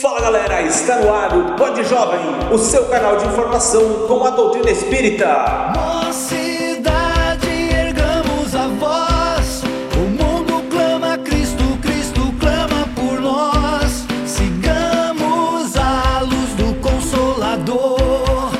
Fala 0.00 0.18
galera, 0.18 0.62
está 0.62 0.96
no 0.96 1.14
ar 1.14 1.36
o 1.36 1.56
Pod 1.56 1.84
Jovem, 1.84 2.20
o 2.50 2.56
seu 2.56 2.86
canal 2.86 3.18
de 3.18 3.26
informação 3.26 4.06
com 4.08 4.24
a 4.24 4.30
doutrina 4.30 4.70
espírita. 4.70 5.74
Mocidade, 5.76 7.46
ergamos 7.70 8.54
a 8.54 8.68
voz. 8.78 9.62
O 9.94 10.08
mundo 10.08 10.64
clama 10.70 11.18
Cristo, 11.18 11.64
Cristo 11.82 12.22
clama 12.40 12.88
por 12.94 13.20
nós. 13.20 14.06
Sigamos 14.24 15.76
a 15.76 16.20
luz 16.22 16.54
do 16.54 16.72
Consolador. 16.80 18.52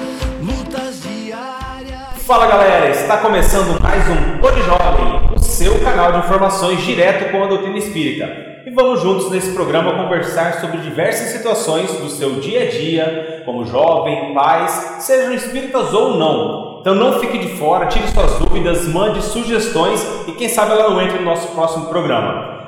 Lutas 0.42 1.00
diárias. 1.00 2.22
Fala 2.26 2.48
galera, 2.48 2.90
está 2.90 3.16
começando 3.16 3.80
mais 3.80 4.02
um 4.10 4.38
Pod 4.40 4.60
Jovem, 4.62 5.39
seu 5.60 5.78
canal 5.80 6.12
de 6.12 6.18
informações 6.20 6.80
direto 6.80 7.30
com 7.30 7.44
a 7.44 7.46
doutrina 7.46 7.76
espírita. 7.76 8.24
E 8.64 8.70
vamos 8.70 9.02
juntos 9.02 9.30
nesse 9.30 9.52
programa 9.52 9.92
conversar 9.92 10.54
sobre 10.54 10.78
diversas 10.78 11.28
situações 11.28 11.92
do 11.98 12.08
seu 12.08 12.40
dia 12.40 12.62
a 12.62 12.70
dia, 12.70 13.42
como 13.44 13.66
jovem, 13.66 14.32
pais, 14.32 14.70
sejam 15.00 15.34
espíritas 15.34 15.92
ou 15.92 16.16
não. 16.16 16.78
Então 16.80 16.94
não 16.94 17.20
fique 17.20 17.36
de 17.36 17.48
fora, 17.58 17.88
tire 17.88 18.08
suas 18.08 18.38
dúvidas, 18.38 18.88
mande 18.88 19.22
sugestões 19.22 20.02
e 20.26 20.32
quem 20.32 20.48
sabe 20.48 20.72
ela 20.72 20.88
não 20.88 21.02
entre 21.02 21.18
no 21.18 21.26
nosso 21.26 21.48
próximo 21.48 21.88
programa. 21.88 22.58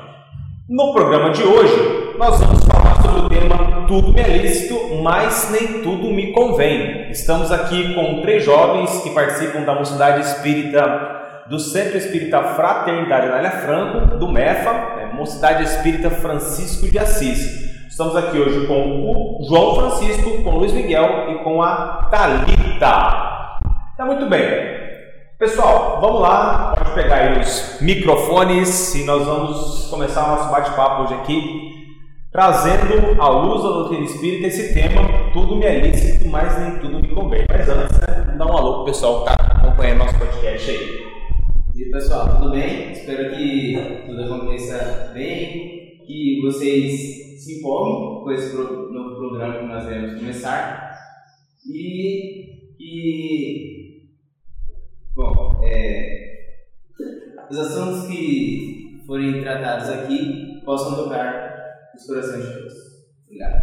No 0.68 0.92
programa 0.92 1.30
de 1.30 1.44
hoje, 1.44 2.12
nós 2.18 2.38
vamos 2.40 2.62
falar 2.66 3.00
sobre 3.00 3.20
o 3.22 3.28
tema 3.30 3.86
Tudo 3.88 4.12
me 4.12 4.20
é 4.20 4.36
lícito, 4.36 4.78
mas 5.02 5.50
nem 5.50 5.80
tudo 5.80 6.10
me 6.10 6.30
convém. 6.32 7.10
Estamos 7.10 7.50
aqui 7.50 7.94
com 7.94 8.20
três 8.20 8.44
jovens 8.44 9.00
que 9.02 9.08
participam 9.08 9.62
da 9.62 9.74
Mocidade 9.74 10.20
Espírita 10.20 11.21
do 11.48 11.58
Centro 11.58 11.96
Espírita 11.96 12.42
Fraternidade 12.54 13.26
Anália 13.26 13.50
Franco, 13.50 14.16
do 14.16 14.28
MEFA, 14.28 14.72
né, 14.72 15.10
Mocidade 15.12 15.64
Espírita 15.64 16.10
Francisco 16.10 16.88
de 16.88 16.98
Assis. 16.98 17.62
Estamos 17.88 18.16
aqui 18.16 18.38
hoje 18.38 18.66
com 18.66 18.74
o 18.74 19.44
João 19.48 19.74
Francisco, 19.74 20.42
com 20.42 20.50
o 20.50 20.58
Luiz 20.58 20.72
Miguel 20.72 21.30
e 21.30 21.44
com 21.44 21.60
a 21.62 22.08
Talita. 22.10 22.86
Tá 23.96 24.06
muito 24.06 24.26
bem. 24.26 24.72
Pessoal, 25.38 25.98
vamos 26.00 26.20
lá, 26.20 26.74
pode 26.76 26.92
pegar 26.92 27.16
aí 27.16 27.40
os 27.40 27.78
microfones 27.80 28.94
e 28.94 29.04
nós 29.04 29.26
vamos 29.26 29.88
começar 29.90 30.24
o 30.24 30.36
nosso 30.36 30.50
bate-papo 30.52 31.02
hoje 31.02 31.14
aqui, 31.14 31.72
trazendo 32.30 33.20
à 33.20 33.28
luz 33.28 33.62
da 33.64 33.68
doutrina 33.68 34.04
espírita 34.04 34.46
esse 34.46 34.72
tema, 34.72 35.02
tudo 35.32 35.56
me 35.56 35.66
é 35.66 35.80
lícito, 35.80 36.28
mas 36.28 36.56
nem 36.60 36.78
tudo 36.78 37.00
me 37.00 37.08
convém. 37.08 37.44
Mas 37.50 37.68
antes, 37.68 37.98
né, 37.98 38.36
dá 38.38 38.46
um 38.46 38.56
alô 38.56 38.74
pro 38.76 38.84
pessoal 38.84 39.24
que 39.24 39.32
está 39.32 39.52
acompanhando 39.56 39.98
nosso 39.98 40.18
podcast 40.18 40.70
aí. 40.70 41.12
E 41.82 41.90
pessoal, 41.90 42.36
tudo 42.36 42.52
bem? 42.52 42.92
Espero 42.92 43.34
que 43.34 43.76
tudo 44.06 44.22
aconteça 44.22 45.10
bem, 45.12 46.00
que 46.06 46.40
vocês 46.40 47.42
se 47.42 47.58
empolguem 47.58 48.22
com 48.22 48.30
esse 48.30 48.54
novo 48.54 49.16
programa 49.16 49.58
que 49.58 49.66
nós 49.66 49.84
iremos 49.86 50.20
começar 50.20 50.96
e 51.68 52.74
que, 52.78 54.12
bom, 55.12 55.60
é, 55.64 56.60
os 57.50 57.58
assuntos 57.58 58.06
que 58.06 59.02
forem 59.04 59.42
tratados 59.42 59.88
aqui 59.88 60.62
possam 60.64 60.94
tocar 60.94 61.90
os 61.96 62.06
corações 62.06 62.46
de 62.46 62.52
todos. 62.58 62.74
Obrigado. 63.26 63.60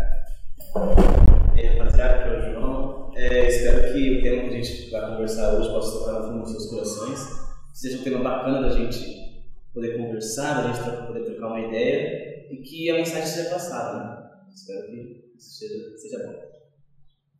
E 1.55 1.59
aí, 1.61 1.77
rapaziada, 1.77 2.15
aqui 2.15 2.29
é 2.29 2.37
o 2.37 2.53
João. 2.53 3.11
É, 3.15 3.47
espero 3.47 3.93
que 3.93 4.17
o 4.17 4.21
tema 4.21 4.41
que 4.41 4.55
a 4.55 4.61
gente 4.61 4.91
vai 4.91 5.09
conversar 5.09 5.53
hoje 5.53 5.69
possa 5.69 5.99
tocar 5.99 6.19
no 6.19 6.27
fundo 6.27 6.41
dos 6.41 6.51
seus 6.51 6.69
corações. 6.69 7.48
Seja 7.79 7.97
um 7.97 8.03
tema 8.03 8.21
bacana 8.21 8.67
da 8.67 8.75
gente 8.75 9.41
poder 9.73 9.97
conversar, 9.97 10.63
da 10.63 10.73
gente 10.73 11.07
poder 11.07 11.23
trocar 11.23 11.47
uma 11.47 11.61
ideia 11.61 12.45
e 12.51 12.57
que 12.57 12.91
a 12.91 12.95
mensagem 12.95 13.25
seja 13.25 13.51
passada, 13.51 14.03
né? 14.03 14.29
Espero 14.53 14.87
que 14.87 15.31
isso 15.37 15.59
seja, 15.59 15.97
seja 15.97 16.27
bom. 16.27 16.33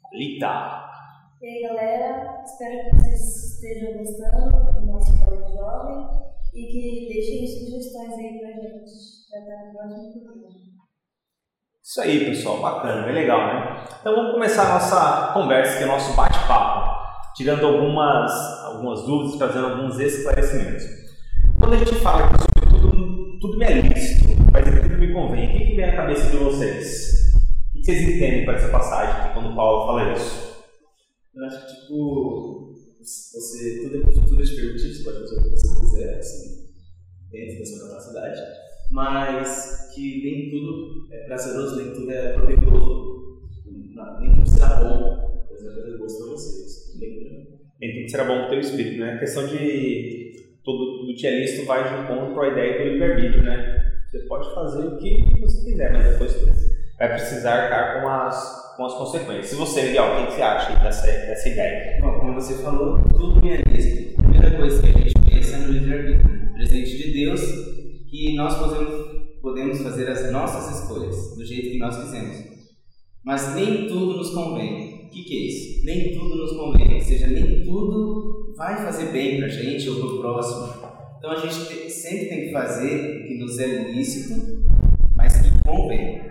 Talita. 0.02 0.88
E 1.42 1.46
aí 1.46 1.62
galera, 1.62 2.42
espero 2.46 2.90
que 2.90 2.96
vocês 2.96 3.54
estejam 3.54 3.98
gostando 3.98 4.80
do 4.80 4.86
nosso 4.86 5.12
Pod 5.26 5.52
Jovem 5.52 6.08
e 6.54 6.68
que 6.68 7.10
deixem 7.14 7.46
sugestões 7.46 8.14
aí 8.14 8.40
pra 8.40 8.52
gente 8.62 9.28
tratar 9.30 9.66
no 9.66 9.74
próximo 9.74 10.24
programa. 10.24 10.70
Isso 11.84 12.02
aí, 12.02 12.24
pessoal, 12.24 12.62
bacana, 12.62 13.04
bem 13.04 13.16
legal, 13.16 13.40
né? 13.46 13.84
Então 14.00 14.16
vamos 14.16 14.32
começar 14.32 14.70
a 14.70 14.74
nossa 14.76 15.34
conversa 15.34 15.76
aqui, 15.76 15.84
o 15.84 15.88
nosso 15.88 16.16
bate-papo, 16.16 16.39
tirando 17.40 17.66
algumas, 17.66 18.32
algumas 18.66 19.04
dúvidas, 19.04 19.38
trazendo 19.38 19.68
alguns 19.68 19.98
esclarecimentos. 19.98 20.84
Quando 21.58 21.74
a 21.74 21.78
gente 21.78 21.96
fala 21.96 22.26
aqui 22.26 22.44
sobre 22.44 22.82
tudo, 22.82 23.40
tudo 23.40 23.58
me 23.58 23.64
é 23.64 23.82
lícito, 23.82 24.28
mas 24.52 24.66
nem 24.66 24.82
tudo 24.82 24.98
me 24.98 25.14
convém, 25.14 25.48
o 25.48 25.58
que, 25.58 25.66
que 25.68 25.76
vem 25.78 25.86
à 25.86 25.96
cabeça 25.96 26.30
de 26.32 26.36
vocês? 26.36 27.32
O 27.70 27.72
que 27.72 27.86
vocês 27.86 28.02
entendem 28.02 28.44
por 28.44 28.56
essa 28.56 28.68
passagem 28.68 29.34
quando 29.34 29.56
Paulo 29.56 29.86
fala 29.88 30.14
isso? 30.18 30.66
Eu 31.34 31.46
acho 31.46 31.66
que, 31.66 31.76
tipo, 31.80 32.74
você, 33.00 33.84
tudo 33.84 33.96
é, 33.96 34.12
tudo 34.12 34.44
é 34.44 34.46
permitido, 34.46 34.94
você 34.94 35.04
pode 35.06 35.20
fazer 35.20 35.40
o 35.40 35.44
que 35.44 35.50
você 35.52 35.80
quiser, 35.80 36.20
assim, 36.20 36.68
dentro 37.32 37.60
da 37.60 37.66
sua 37.66 37.88
capacidade, 37.88 38.42
mas 38.92 39.92
que 39.96 40.24
nem 40.26 40.50
tudo 40.52 41.08
é 41.14 41.20
prazeroso, 41.20 41.78
nem 41.78 41.94
tudo 41.94 42.12
é 42.12 42.34
proveitoso, 42.34 43.50
nem 44.20 44.36
tudo 44.36 44.50
será 44.50 44.84
bom, 44.84 45.39
mas 45.64 45.76
vai 45.76 45.84
fazer 45.84 45.98
gosto 45.98 46.18
pra 46.18 46.32
vocês. 46.32 47.00
Lembrando. 47.00 47.60
Nem 47.80 47.96
tudo 47.96 48.12
será 48.12 48.26
bom 48.26 48.38
para 48.38 48.48
o 48.48 48.50
teu 48.50 48.60
espírito, 48.60 49.00
né? 49.00 49.14
A 49.14 49.20
questão 49.20 49.48
de 49.48 50.30
tudo, 50.64 51.00
tudo 51.00 51.16
te 51.16 51.28
é 51.28 51.40
lícito 51.40 51.66
vai 51.66 51.88
de 51.88 52.04
encontro 52.04 52.34
com 52.34 52.42
a 52.42 52.48
ideia 52.50 52.78
do 52.78 52.90
livre-arbítrio, 52.90 53.44
né? 53.44 53.80
Você 54.06 54.20
pode 54.28 54.54
fazer 54.54 54.88
o 54.88 54.98
que 54.98 55.40
você 55.40 55.66
quiser, 55.66 55.94
mas 55.94 56.10
depois 56.12 56.36
vai 56.98 57.10
precisar 57.14 57.54
arcar 57.54 58.02
com 58.02 58.10
as, 58.10 58.76
com 58.76 58.86
as 58.86 58.94
consequências. 58.96 59.48
Se 59.48 59.56
você, 59.56 59.84
Miguel, 59.84 60.04
o 60.04 60.18
que 60.18 60.26
que 60.28 60.34
você 60.34 60.42
acha 60.42 60.84
dessa, 60.84 61.08
dessa 61.08 61.50
ideia? 61.50 62.02
Bom, 62.02 62.20
como 62.20 62.34
você 62.34 62.56
falou, 62.62 63.00
tudo 63.12 63.42
me 63.42 63.52
é 63.52 63.62
lícito. 63.62 64.20
A 64.20 64.24
primeira 64.24 64.58
coisa 64.58 64.82
que 64.82 64.90
a 64.90 65.02
gente 65.02 65.14
pensa 65.30 65.56
é 65.56 65.60
no 65.60 65.72
livre-arbítrio, 65.74 66.54
presente 66.54 66.98
de 66.98 67.14
Deus, 67.14 67.42
que 68.10 68.36
nós 68.36 68.58
podemos, 68.58 69.42
podemos 69.42 69.82
fazer 69.82 70.10
as 70.10 70.32
nossas 70.32 70.82
escolhas 70.82 71.36
do 71.36 71.46
jeito 71.46 71.72
que 71.72 71.78
nós 71.78 71.96
quisermos. 72.04 72.50
Mas 73.24 73.56
nem 73.56 73.88
tudo 73.88 74.18
nos 74.18 74.32
convém. 74.34 74.89
O 75.10 75.12
que, 75.12 75.24
que 75.24 75.34
é 75.34 75.40
isso? 75.48 75.86
Nem 75.86 76.14
tudo 76.14 76.36
nos 76.36 76.52
convém, 76.56 76.94
ou 76.94 77.02
seja, 77.02 77.26
nem 77.28 77.64
tudo 77.64 78.54
vai 78.56 78.78
fazer 78.78 79.12
bem 79.12 79.40
pra 79.40 79.48
gente 79.48 79.90
ou 79.90 79.96
pro 80.00 80.20
próximo. 80.22 80.88
Então 81.18 81.32
a 81.32 81.36
gente 81.36 81.66
te- 81.68 81.90
sempre 81.90 82.28
tem 82.28 82.46
que 82.46 82.52
fazer 82.52 83.24
o 83.24 83.28
que 83.28 83.38
nos 83.40 83.58
é 83.60 83.66
lícito, 83.92 84.64
mas 85.16 85.42
que 85.42 85.50
convém. 85.64 86.22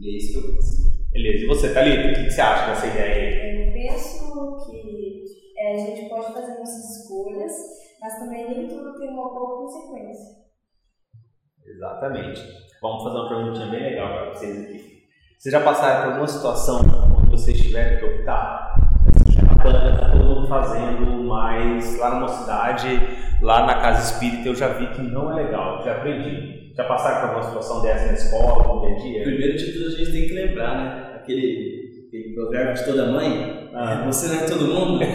E 0.00 0.14
é 0.14 0.16
isso 0.16 0.32
que 0.40 0.46
eu 0.48 0.54
penso. 0.54 0.82
Beleza, 1.12 1.44
e 1.44 1.46
você, 1.46 1.74
Thalita, 1.74 2.08
o 2.08 2.14
que 2.14 2.24
que 2.24 2.30
você 2.30 2.40
acha 2.40 2.66
dessa 2.70 2.86
ideia 2.86 3.14
aí? 3.14 3.66
Eu 3.66 3.72
penso 3.74 4.70
que 4.70 5.22
é, 5.58 5.74
a 5.74 5.76
gente 5.78 6.08
pode 6.08 6.32
fazer 6.32 6.58
nossas 6.58 6.96
escolhas, 7.02 7.52
mas 8.00 8.18
também 8.18 8.48
nem 8.48 8.66
tudo 8.66 8.98
tem 8.98 9.10
uma 9.10 9.28
boa 9.28 9.58
consequência. 9.62 10.42
Exatamente. 11.66 12.40
Vamos 12.80 13.02
fazer 13.04 13.16
uma 13.16 13.28
perguntinha 13.28 13.70
bem 13.70 13.82
legal 13.82 14.08
para 14.08 14.30
vocês 14.34 14.58
aqui. 14.64 15.02
Vocês 15.38 15.52
já 15.52 15.60
passaram 15.62 16.02
por 16.02 16.08
alguma 16.12 16.26
situação 16.28 16.80
vocês 17.32 17.60
tiveram 17.60 17.98
que 17.98 18.04
optar? 18.04 18.74
Assim, 19.26 19.38
é 19.38 19.42
bacana, 19.42 19.96
tá 19.98 20.10
todo 20.10 20.24
mundo 20.24 20.46
fazendo, 20.46 21.24
mas 21.24 21.98
lá 21.98 22.10
na 22.10 22.20
mocidade, 22.20 23.00
lá 23.40 23.66
na 23.66 23.74
casa 23.76 24.12
espírita, 24.12 24.48
eu 24.48 24.54
já 24.54 24.68
vi 24.68 24.86
que 24.88 25.02
não 25.02 25.32
é 25.32 25.42
legal, 25.42 25.82
já 25.84 25.92
aprendi. 25.92 26.60
Já 26.76 26.84
passaram 26.84 27.20
por 27.20 27.26
alguma 27.28 27.42
situação 27.44 27.82
dessa 27.82 28.06
na 28.06 28.12
escola, 28.12 28.74
no 28.74 28.80
dia 28.86 28.96
a 28.96 28.98
dia? 28.98 29.22
Primeiro 29.24 29.56
de 29.58 29.72
tudo, 29.72 29.86
a 29.88 29.90
gente 29.90 30.12
tem 30.12 30.26
que 30.26 30.32
lembrar, 30.34 30.74
né? 30.76 31.12
Aquele, 31.16 32.06
aquele 32.08 32.34
provérbio 32.34 32.74
de 32.74 32.84
toda 32.84 33.06
mãe, 33.12 33.68
Ah. 33.74 34.04
você 34.06 34.28
não 34.28 34.42
é 34.42 34.46
todo 34.46 34.66
mundo. 34.66 35.00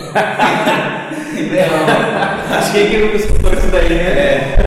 Acho 2.58 2.72
que 2.74 2.88
quem 2.90 3.02
nunca 3.02 3.16
escutou 3.16 3.54
isso 3.54 3.72
daí, 3.72 3.90
né? 3.90 4.58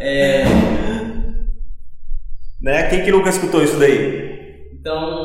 É, 0.00 0.44
né? 2.60 2.82
Quem 2.88 3.02
que 3.04 3.10
nunca 3.12 3.28
escutou 3.30 3.62
isso 3.62 3.78
daí? 3.78 4.22
Então, 4.72 5.21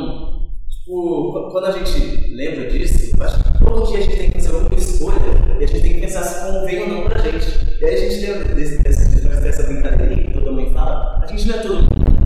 tipo, 1.48 1.52
qu- 1.52 1.52
quando 1.52 1.66
a 1.66 1.72
gente 1.72 2.34
lembra 2.34 2.70
disso, 2.70 3.16
acho 3.24 3.44
que 3.44 3.64
todo 3.64 3.88
dia 3.88 3.98
a 3.98 4.02
gente 4.02 4.18
tem 4.18 4.32
que 4.32 4.42
fazer 4.42 4.56
alguma 4.56 4.76
escolha 4.80 5.16
e 5.60 5.64
a 5.64 5.68
gente 5.68 5.82
tem 5.82 5.94
que 5.94 6.02
pensar 6.02 6.24
se 6.24 6.52
convém 6.52 6.82
ou 6.84 6.88
não 6.90 7.04
pra 7.10 7.20
gente. 7.22 7.48
E 7.82 7.86
aí 7.86 7.94
a 7.96 7.98
gente 8.10 8.26
lembra 8.26 8.56
desse, 8.56 8.84
desse, 8.84 9.28
dessa 9.28 9.64
brincadeirinha 9.64 10.28
que 10.28 10.34
toda 10.34 10.52
mãe 10.52 10.72
fala, 10.74 11.20
a 11.22 11.26
gente 11.28 11.48
não 11.48 11.56
é 11.56 11.60
todo 11.62 11.76
mundo. 11.76 12.18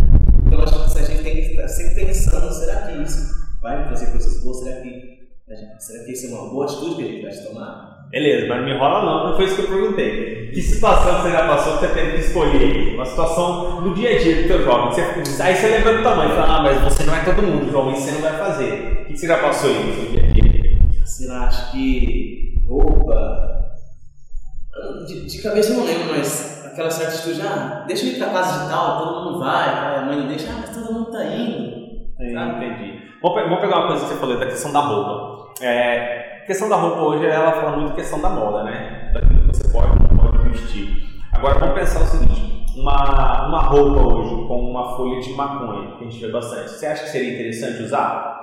Então 0.48 0.64
acho 0.64 0.94
que 0.94 1.00
a 1.00 1.04
gente 1.04 1.24
tem 1.24 1.34
que 1.36 1.42
estar 1.52 1.68
sempre 1.68 2.06
pensando, 2.06 2.54
será 2.54 2.76
que 2.88 3.02
isso 3.04 3.32
vai 3.62 3.80
me 3.80 3.86
trazer 3.88 4.08
coisas 4.12 4.44
boas? 4.44 4.60
Será 4.60 4.82
que, 4.82 5.20
será 5.80 6.04
que 6.06 6.12
isso 6.12 6.28
é 6.28 6.30
uma 6.30 6.50
boa 6.50 6.66
atitude 6.66 6.96
que 6.96 7.04
a 7.04 7.30
gente 7.30 7.44
vai 7.44 7.46
tomar? 7.54 7.92
Beleza, 8.12 8.48
mas 8.48 8.58
não 8.58 8.66
me 8.66 8.74
enrola 8.74 9.06
não, 9.06 9.30
não 9.30 9.36
foi 9.38 9.46
isso 9.46 9.56
que 9.56 9.62
eu 9.62 9.68
perguntei. 9.70 10.52
Que 10.52 10.62
situação 10.62 11.22
você 11.22 11.32
já 11.32 11.48
passou 11.48 11.78
que 11.78 11.88
você 11.88 11.94
teve 11.94 12.12
que 12.12 12.20
escolher? 12.20 12.96
Uma 12.96 13.06
situação 13.06 13.80
no 13.82 13.94
dia 13.96 14.10
a 14.18 14.20
dia 14.20 14.42
do 14.42 14.48
teu 14.50 14.64
jovem. 14.66 14.92
Você, 14.92 15.42
aí 15.42 15.56
você 15.56 15.68
lembra 15.68 15.96
do 15.96 16.04
tamanho, 16.04 16.32
fala, 16.32 16.58
ah, 16.58 16.62
mas 16.64 16.82
você 16.82 17.04
não 17.04 17.16
é 17.16 17.24
todo 17.24 17.42
mundo, 17.42 17.72
João, 17.72 17.94
isso 17.94 18.02
você 18.02 18.12
não 18.12 18.20
vai 18.22 18.38
fazer. 18.38 18.91
Que 19.12 19.18
você 19.18 19.28
já 19.28 19.38
passou 19.40 19.70
aí? 19.70 20.80
Sei 21.06 21.28
lá, 21.28 21.46
acho 21.48 21.72
que 21.72 22.56
roupa. 22.68 23.52
De, 25.06 25.26
de 25.28 25.42
cabeça 25.42 25.74
eu 25.74 25.78
não 25.80 25.86
lembro, 25.86 26.16
mas 26.18 26.66
aquela 26.66 26.90
certa 26.90 27.14
atitude, 27.14 27.42
ah, 27.42 27.84
deixa 27.86 28.06
eu 28.06 28.14
ir 28.14 28.18
pra 28.18 28.30
casa 28.30 28.64
de 28.64 28.70
tal, 28.72 28.98
todo 29.00 29.26
mundo 29.26 29.40
vai, 29.40 29.98
a 29.98 30.06
mãe 30.06 30.18
não 30.18 30.28
deixa, 30.28 30.50
ah, 30.52 30.58
mas 30.62 30.70
todo 30.76 30.94
mundo 30.94 31.12
tá 31.12 31.24
indo. 31.26 31.72
É, 32.20 32.32
entendi. 32.32 33.02
Vamos, 33.22 33.38
pe- 33.38 33.44
vamos 33.50 33.60
pegar 33.60 33.78
uma 33.80 33.88
coisa 33.88 34.04
que 34.06 34.12
você 34.14 34.20
falou 34.20 34.40
da 34.40 34.46
questão 34.46 34.72
da 34.72 34.80
roupa. 34.80 35.54
É, 35.62 36.40
a 36.44 36.46
questão 36.46 36.70
da 36.70 36.76
roupa 36.78 37.02
hoje, 37.02 37.26
ela 37.26 37.52
fala 37.52 37.78
muito 37.78 37.94
questão 37.96 38.22
da 38.22 38.30
moda, 38.30 38.64
né? 38.64 39.12
Daquilo 39.14 39.42
que 39.42 39.48
você 39.48 39.68
pode 39.70 39.90
não 40.02 40.18
pode 40.18 40.50
vestir. 40.50 41.04
Agora, 41.34 41.60
vamos 41.60 41.76
pensar 41.76 42.02
o 42.02 42.06
seguinte. 42.06 42.42
Uma, 42.78 43.48
uma 43.48 43.62
roupa 43.64 44.16
hoje 44.16 44.48
com 44.48 44.72
uma 44.72 44.96
folha 44.96 45.20
de 45.20 45.34
maconha, 45.34 45.98
que 45.98 46.06
a 46.06 46.10
gente 46.10 46.26
vê 46.26 46.32
bastante, 46.32 46.70
você 46.72 46.86
acha 46.88 47.04
que 47.04 47.10
seria 47.10 47.34
interessante 47.34 47.84
usar? 47.84 48.41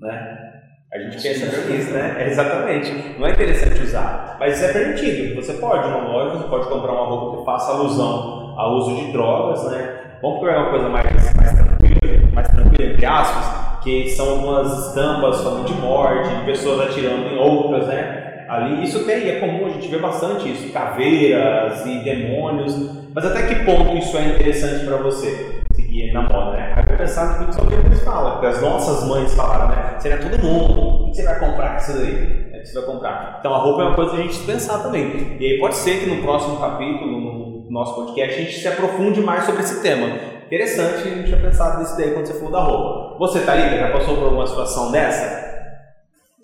Né? 0.00 0.48
A 0.90 0.98
gente 0.98 1.22
pensa 1.22 1.68
nisso, 1.68 1.90
né? 1.90 2.16
É, 2.18 2.28
exatamente. 2.28 3.18
Não 3.18 3.26
é 3.26 3.32
interessante 3.32 3.82
usar, 3.82 4.36
mas 4.40 4.62
é 4.62 4.72
permitido. 4.72 5.34
Você 5.36 5.54
pode 5.54 5.86
ir 5.86 5.90
numa 5.90 6.08
loja, 6.08 6.38
você 6.38 6.48
pode 6.48 6.68
comprar 6.68 6.92
uma 6.92 7.06
roupa 7.06 7.38
que 7.38 7.44
faça 7.44 7.72
alusão 7.72 8.54
ao 8.56 8.74
uso 8.76 8.96
de 8.96 9.12
drogas, 9.12 9.70
né? 9.70 9.98
Vamos 10.22 10.40
pegar 10.40 10.60
uma 10.60 10.70
coisa 10.70 10.88
mais, 10.88 11.36
mais 11.36 11.52
tranquila, 11.52 12.30
mais 12.32 12.48
tranquila, 12.48 12.90
entre 12.90 13.06
aspas, 13.06 13.84
que 13.84 14.08
são 14.08 14.30
algumas 14.30 14.86
estampas 14.86 15.42
falando 15.42 15.66
de 15.66 15.74
morte, 15.74 16.34
de 16.36 16.44
pessoas 16.46 16.88
atirando 16.88 17.26
em 17.26 17.38
outras, 17.38 17.86
né? 17.86 18.46
Ali, 18.48 18.82
isso 18.82 19.04
tem, 19.04 19.28
é 19.28 19.40
comum, 19.40 19.66
a 19.66 19.70
gente 19.70 19.88
vê 19.88 19.98
bastante 19.98 20.50
isso, 20.50 20.72
caveiras 20.72 21.84
e 21.84 21.98
demônios, 21.98 22.74
mas 23.14 23.26
até 23.26 23.42
que 23.42 23.62
ponto 23.66 23.94
isso 23.98 24.16
é 24.16 24.22
interessante 24.28 24.86
para 24.86 24.96
você 24.96 25.58
seguir 25.98 26.12
na 26.12 26.22
moda, 26.22 26.52
né? 26.52 26.74
Aí 26.76 26.84
eu 26.88 26.96
pensar 26.96 27.40
no 27.40 27.46
que 27.46 27.60
o 27.60 27.86
eles 27.86 28.02
falam, 28.02 28.40
que 28.40 28.46
as 28.46 28.62
nossas 28.62 29.06
mães 29.08 29.34
falaram, 29.34 29.68
né? 29.68 29.98
Seria 29.98 30.18
todo 30.18 30.42
mundo, 30.42 31.06
o 31.06 31.10
que 31.10 31.16
você 31.16 31.24
vai 31.24 31.38
comprar 31.38 31.70
com 31.72 31.76
isso 31.78 31.98
daí? 31.98 32.50
É 32.52 32.58
que 32.60 32.68
você 32.68 32.80
vai 32.80 32.94
comprar. 32.94 33.36
Então 33.40 33.54
a 33.54 33.58
roupa 33.58 33.82
é 33.82 33.84
uma 33.86 33.94
coisa 33.96 34.12
a 34.12 34.16
gente 34.16 34.38
pensar 34.44 34.82
também. 34.82 35.36
E 35.40 35.44
aí 35.44 35.58
pode 35.58 35.74
ser 35.74 36.00
que 36.00 36.06
no 36.06 36.22
próximo 36.22 36.60
capítulo, 36.60 37.20
no 37.20 37.70
nosso 37.70 37.96
podcast, 37.96 38.34
a 38.34 38.44
gente 38.44 38.58
se 38.58 38.68
aprofunde 38.68 39.20
mais 39.20 39.44
sobre 39.44 39.62
esse 39.62 39.82
tema. 39.82 40.06
Interessante 40.46 41.08
a 41.08 41.14
gente 41.14 41.30
já 41.30 41.36
pensar 41.36 41.78
nisso 41.78 41.96
daí 41.96 42.12
quando 42.12 42.26
você 42.26 42.34
falou 42.34 42.52
da 42.52 42.62
roupa. 42.62 43.18
Você, 43.18 43.40
Thalita, 43.40 43.76
já 43.76 43.92
passou 43.92 44.16
por 44.16 44.24
alguma 44.24 44.46
situação 44.46 44.92
dessa? 44.92 45.48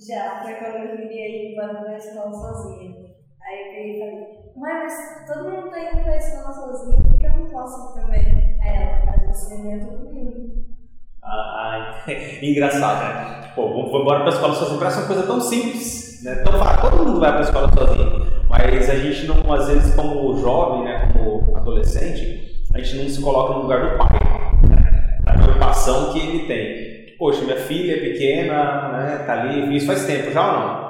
Já, 0.07 0.43
foi 0.43 0.55
quando 0.55 0.77
eu 0.77 0.97
queria 0.97 1.53
ir 1.53 1.55
para 1.55 1.91
a 1.91 1.97
escola 1.97 2.33
sozinha. 2.33 2.95
Aí 3.41 3.77
eu 3.77 3.95
e 3.95 3.99
falei, 3.99 4.44
mãe, 4.57 4.73
mas 4.75 5.27
todo 5.27 5.51
mundo 5.51 5.71
tá 5.71 5.81
indo 5.81 6.03
para 6.03 6.13
a 6.13 6.17
escola 6.17 6.53
sozinho, 6.53 7.05
por 7.05 7.19
que 7.19 7.27
eu 7.27 7.33
não 7.33 7.47
posso 7.47 7.95
também? 7.95 8.59
Aí 8.63 8.77
ela, 8.77 9.03
mas 9.07 9.37
você 9.37 9.57
não 9.57 9.71
entra 9.71 9.97
comigo. 9.97 10.65
Ah, 11.23 12.05
engraçado, 12.43 13.03
né? 13.03 13.53
Pô, 13.55 13.69
vamos 13.69 14.01
embora 14.01 14.21
para 14.21 14.31
a 14.31 14.35
escola 14.35 14.55
sozinho. 14.55 14.79
Parece 14.79 14.99
uma 14.99 15.07
coisa 15.07 15.23
tão 15.23 15.41
simples, 15.41 16.23
né? 16.23 16.35
Tão 16.37 16.53
fácil. 16.59 16.91
Todo 16.91 17.07
mundo 17.07 17.21
vai 17.21 17.31
para 17.31 17.41
a 17.41 17.45
escola 17.45 17.73
sozinho. 17.73 18.27
Mas 18.49 18.91
a 18.91 18.97
gente 18.97 19.27
não, 19.27 19.53
às 19.53 19.69
vezes, 19.69 19.95
como 19.95 20.37
jovem, 20.37 20.85
né? 20.85 21.11
Como 21.13 21.57
adolescente, 21.57 22.65
a 22.75 22.79
gente 22.79 23.03
não 23.03 23.09
se 23.09 23.23
coloca 23.23 23.55
no 23.55 23.63
lugar 23.63 23.91
do 23.91 23.99
pai. 23.99 24.19
Né? 24.69 25.21
A 25.27 25.33
preocupação 25.33 26.13
que 26.13 26.19
ele 26.19 26.47
tem. 26.47 27.17
Poxa, 27.17 27.43
minha 27.43 27.57
filha 27.57 27.95
é 27.95 28.01
pequena, 28.01 28.89
né? 28.93 29.25
Tá 29.27 29.41
ali. 29.41 29.77
Isso 29.77 29.87
faz 29.87 30.05
tempo 30.05 30.31
já 30.31 30.53
ou? 30.53 30.59
Não, 30.59 30.84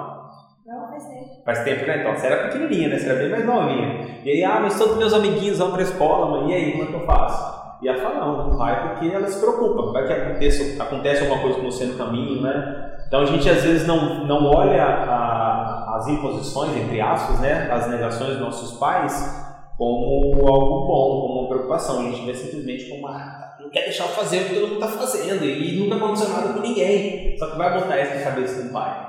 faz 1.45 1.63
tempo. 1.65 1.87
Né? 1.87 1.99
Então, 2.01 2.17
você 2.17 2.27
era 2.27 2.49
pequenininha, 2.49 2.89
né? 2.89 2.99
Você 2.99 3.09
era 3.09 3.19
bem 3.19 3.31
mais 3.31 3.45
novinha. 3.45 4.07
E 4.25 4.31
aí, 4.31 4.45
ah, 4.45 4.59
mas 4.63 4.79
todos 4.79 4.97
meus 4.97 5.13
amiguinhos 5.13 5.59
vão 5.59 5.71
para 5.71 5.81
a 5.81 5.85
escola, 5.85 6.31
mãe. 6.41 6.51
E 6.51 6.55
aí, 6.55 6.73
como 6.73 6.85
é 6.85 6.87
que 6.87 6.95
eu 6.95 7.07
faço? 7.07 7.65
E 7.83 7.89
ela 7.89 8.01
fala, 8.01 8.21
não, 8.27 8.49
não 8.49 8.57
vai 8.57 8.89
porque 8.95 9.15
ela 9.15 9.27
se 9.27 9.39
preocupa. 9.39 9.93
Vai 9.93 10.07
que 10.07 10.13
aconteça, 10.13 10.83
acontece 10.83 11.23
alguma 11.23 11.43
coisa 11.43 11.59
com 11.59 11.65
você 11.65 11.85
no 11.85 11.99
caminho, 11.99 12.41
né? 12.41 12.93
Então 13.07 13.21
a 13.21 13.27
gente 13.27 13.49
às 13.51 13.63
vezes 13.63 13.87
não, 13.87 14.25
não 14.25 14.47
olha 14.47 14.83
a- 14.83 15.97
as 15.99 16.09
imposições, 16.09 16.75
entre 16.77 17.01
aspas, 17.01 17.41
né? 17.41 17.69
As 17.71 17.89
negações 17.91 18.31
dos 18.31 18.41
nossos 18.41 18.79
pais 18.79 19.45
como 19.77 20.47
algo 20.49 20.87
bom, 20.87 21.21
como 21.21 21.41
uma 21.41 21.49
preocupação. 21.49 22.01
A 22.01 22.03
gente 22.05 22.25
vê 22.25 22.35
simplesmente 22.35 22.89
como, 22.89 23.07
ah, 23.09 23.57
não 23.61 23.69
quer 23.69 23.83
deixar 23.83 24.05
fazer 24.05 24.39
o 24.39 24.45
que 24.47 24.55
todo 24.55 24.69
mundo 24.69 24.85
está 24.85 24.89
fazendo 24.89 25.45
e 25.45 25.79
nunca 25.79 25.97
aconteceu 25.97 26.29
nada 26.31 26.53
com 26.55 26.61
ninguém. 26.61 27.37
Só 27.39 27.51
que 27.51 27.59
vai 27.59 27.75
botar 27.79 28.01
isso 28.01 28.15
na 28.15 28.23
cabeça 28.23 28.63
do 28.63 28.73
pai, 28.73 29.07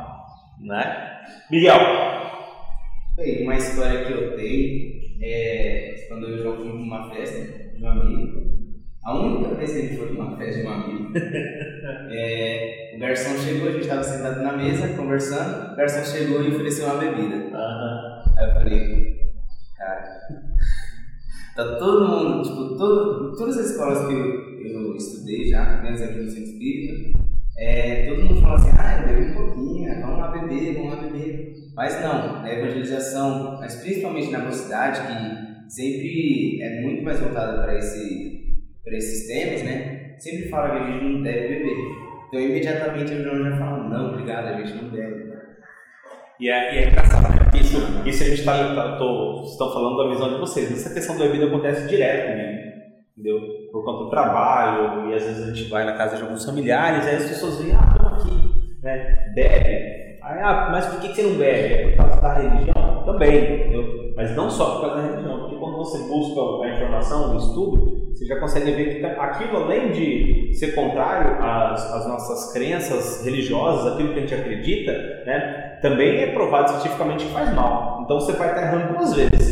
né? 0.60 1.12
Miguel, 1.50 1.78
Bem, 3.16 3.44
uma 3.44 3.56
história 3.56 4.04
que 4.04 4.12
eu 4.12 4.36
tenho 4.36 5.02
é 5.22 6.06
quando 6.10 6.28
eu 6.28 6.44
já 6.44 6.52
fui 6.58 6.66
para 6.66 6.76
uma 6.76 7.10
festa 7.16 7.74
de 7.74 7.82
um 7.82 7.88
amigo. 7.88 8.56
A 9.06 9.18
única 9.18 9.56
vez 9.56 9.72
que 9.72 9.78
a 9.78 9.82
gente 9.84 9.98
foi 9.98 10.08
para 10.08 10.26
uma 10.26 10.38
festa 10.38 10.60
de 10.60 10.68
um 10.68 10.70
amigo, 10.70 11.14
é, 12.12 12.92
o 12.94 13.00
garçom 13.00 13.38
chegou, 13.38 13.70
a 13.70 13.72
gente 13.72 13.84
estava 13.84 14.04
sentado 14.04 14.44
na 14.44 14.58
mesa 14.58 14.98
conversando, 14.98 15.72
o 15.72 15.76
garçom 15.78 16.04
chegou 16.04 16.44
e 16.44 16.50
ofereceu 16.50 16.88
uma 16.88 16.98
bebida. 16.98 17.36
Aí 18.38 18.50
eu 18.50 18.54
falei, 18.54 19.20
cara, 19.78 20.20
tá 21.56 21.78
todo 21.78 22.10
mundo, 22.10 22.44
tipo, 22.44 22.78
todo, 22.78 23.38
todas 23.38 23.58
as 23.58 23.72
escolas 23.72 24.08
que 24.08 24.14
eu, 24.14 24.60
eu 24.60 24.96
estudei 24.98 25.48
já, 25.48 25.82
menos 25.82 26.02
aqui 26.02 26.20
no 26.20 26.30
Centro 26.30 26.52
Espírita, 26.52 27.18
é, 27.58 28.06
todo 28.08 28.26
mundo 28.26 28.42
fala 28.42 28.56
assim, 28.56 28.72
ah, 28.78 29.02
eu 29.02 29.08
bebi 29.08 29.32
um 29.32 29.36
pouquinho, 29.36 30.02
vamos 30.02 30.20
lá 30.20 30.28
beber, 30.32 30.74
vamos 30.76 30.94
lá 30.94 31.02
beber. 31.02 31.54
Mas 31.76 32.02
não, 32.02 32.42
na 32.42 32.54
evangelização, 32.54 33.58
mas 33.60 33.76
principalmente 33.76 34.32
na 34.32 34.40
mocidade, 34.40 35.02
que 35.02 35.72
sempre 35.74 36.62
é 36.62 36.82
muito 36.82 37.04
mais 37.04 37.20
voltada 37.20 37.64
para 37.64 37.78
esse, 37.78 38.56
esses 38.88 39.28
temas, 39.28 39.64
né? 39.64 40.16
Sempre 40.18 40.50
fala 40.50 40.70
que 40.70 40.84
a 40.84 40.92
gente 40.92 41.04
não 41.04 41.24
deve 41.24 41.48
beber. 41.48 41.78
Então 42.28 42.40
imediatamente 42.40 43.14
o 43.14 43.24
João 43.24 43.44
já 43.44 43.58
fala, 43.58 43.90
não, 43.90 44.12
obrigado, 44.12 44.48
a 44.48 44.62
gente 44.62 44.82
não 44.82 44.90
bebe. 44.90 45.26
E 46.40 46.50
é, 46.50 46.76
e 46.76 46.78
é 46.80 46.90
engraçado, 46.90 47.30
né? 47.30 47.60
Isso, 47.60 47.78
isso 48.06 48.24
a 48.24 48.28
gente 48.28 48.40
está 48.40 48.76
tá, 48.76 48.98
estão 49.46 49.74
falando 49.74 49.98
da 49.98 50.10
visão 50.10 50.34
de 50.34 50.40
vocês. 50.40 50.72
Essa 50.72 50.94
questão 50.94 51.18
da 51.18 51.26
bebida 51.26 51.48
acontece 51.48 51.88
direto 51.88 52.32
comigo, 52.32 52.74
entendeu? 53.18 53.65
Por 53.76 53.84
conta 53.84 54.06
do 54.06 54.10
trabalho, 54.10 55.10
e 55.10 55.16
às 55.16 55.24
vezes 55.24 55.44
a 55.44 55.54
gente 55.54 55.70
vai 55.70 55.84
na 55.84 55.98
casa 55.98 56.16
de 56.16 56.22
alguns 56.22 56.46
familiares, 56.46 57.06
aí 57.06 57.18
as 57.18 57.26
pessoas 57.26 57.60
vêm, 57.60 57.76
ah, 57.76 57.94
toma 57.94 58.16
aqui, 58.16 58.32
né? 58.82 59.34
Bebe. 59.36 60.18
Aí, 60.24 60.40
ah, 60.42 60.70
mas 60.72 60.86
por 60.86 61.02
que 61.02 61.14
você 61.14 61.24
não 61.24 61.38
bebe? 61.38 61.74
É 61.74 61.88
por 61.90 61.98
causa 61.98 62.22
da 62.22 62.34
religião? 62.36 63.04
Também, 63.06 63.60
entendeu? 63.60 64.14
Mas 64.16 64.34
não 64.34 64.50
só 64.50 64.76
por 64.76 64.82
causa 64.82 64.96
da 64.96 65.08
religião, 65.10 65.40
porque 65.42 65.58
quando 65.58 65.76
você 65.76 65.98
busca 66.08 66.40
a 66.66 66.74
informação, 66.74 67.36
o 67.36 67.38
estudo, 67.38 68.14
você 68.14 68.26
já 68.26 68.40
consegue 68.40 68.72
ver 68.72 68.96
que 68.96 69.06
aquilo, 69.06 69.58
além 69.58 69.92
de 69.92 70.54
ser 70.54 70.74
contrário 70.74 71.44
às, 71.44 71.96
às 71.96 72.08
nossas 72.08 72.54
crenças 72.54 73.26
religiosas, 73.26 73.92
aquilo 73.92 74.14
que 74.14 74.20
a 74.20 74.22
gente 74.22 74.36
acredita, 74.36 74.94
né? 75.26 75.78
também 75.82 76.24
é 76.24 76.28
provado 76.28 76.70
cientificamente 76.70 77.26
que 77.26 77.34
faz 77.34 77.54
mal. 77.54 78.04
Então 78.06 78.22
você 78.22 78.32
vai 78.32 78.52
estar 78.52 78.62
errando 78.62 78.94
duas 78.94 79.14
vezes. 79.14 79.45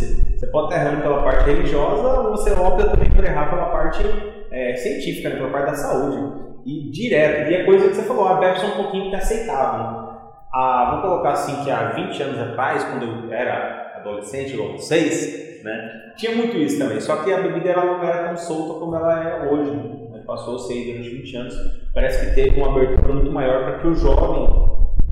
Pode 0.53 0.71
estar 0.71 0.85
errando 0.85 1.01
pela 1.01 1.23
parte 1.23 1.45
religiosa 1.45 2.21
ou 2.21 2.29
você 2.29 2.51
opta 2.51 2.89
também 2.89 3.09
por 3.09 3.25
errar 3.25 3.49
pela 3.49 3.65
parte 3.71 4.03
é, 4.51 4.75
científica, 4.75 5.29
né? 5.29 5.37
pela 5.37 5.49
parte 5.49 5.71
da 5.71 5.75
saúde. 5.75 6.43
E 6.63 6.91
direto. 6.91 7.49
E 7.49 7.55
a 7.55 7.65
coisa 7.65 7.89
que 7.89 7.95
você 7.95 8.03
falou, 8.03 8.27
a 8.27 8.35
bebe 8.35 8.59
só 8.59 8.67
um 8.67 8.83
pouquinho 8.83 9.09
que 9.09 9.15
é 9.15 9.17
aceitável. 9.17 10.13
Ah, 10.53 10.91
vou 10.91 11.01
colocar 11.09 11.31
assim 11.31 11.63
que 11.63 11.71
há 11.71 11.89
20 11.93 12.21
anos 12.21 12.39
atrás, 12.39 12.83
quando 12.83 13.03
eu 13.03 13.33
era 13.33 13.95
adolescente, 13.97 14.55
ou 14.55 14.73
vocês, 14.73 15.63
né? 15.63 16.13
Tinha 16.15 16.35
muito 16.35 16.55
isso 16.57 16.77
também. 16.77 17.01
Só 17.01 17.15
que 17.23 17.33
a 17.33 17.41
bebida 17.41 17.71
ela 17.71 17.85
não 17.85 18.03
era 18.03 18.27
tão 18.27 18.37
solta 18.37 18.79
como 18.79 18.95
ela 18.95 19.23
é 19.23 19.49
hoje. 19.49 19.71
Né? 19.71 20.21
Passou 20.27 20.57
a 20.57 20.59
ser 20.59 20.85
durante 20.85 21.09
20 21.09 21.35
anos. 21.35 21.55
Parece 21.95 22.29
que 22.29 22.35
teve 22.35 22.61
uma 22.61 22.69
abertura 22.69 23.11
muito 23.11 23.31
maior 23.31 23.63
para 23.63 23.79
que 23.79 23.87
o 23.87 23.95
jovem 23.95 24.47